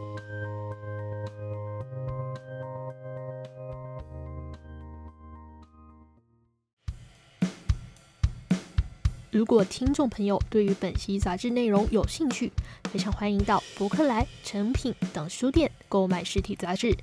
[9.35, 12.49] 如果听众朋友对于本期杂志内容有兴趣，
[12.89, 16.95] 非常欢迎到博客来、诚品等书店购买实体杂志，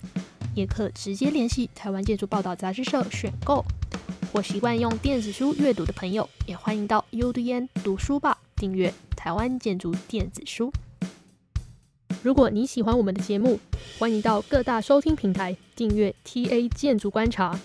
[0.55, 3.63] 也可直接联系台湾建筑报道杂志社选购。
[4.33, 10.73] 或习惯用电子书阅读的朋友，也欢迎到 UDN 读书吧订阅台湾建筑电子书。
[12.23, 13.61] 如果你喜欢我们的节目，
[13.99, 17.61] 欢迎到各大收听平台订阅 TA 建筑观察。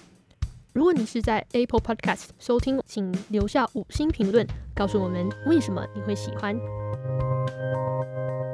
[0.77, 6.55] 如果你是在 Apple Podcast 收听，请留下五星评论，告诉我们为什么你会喜欢。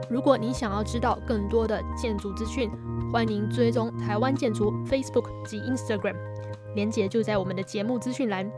[0.09, 2.71] 如果你想要知道更多的建筑资讯，
[3.11, 6.15] 欢迎追踪台湾建筑 Facebook 及 Instagram，
[6.75, 8.49] 连结就在我们的节目资讯栏。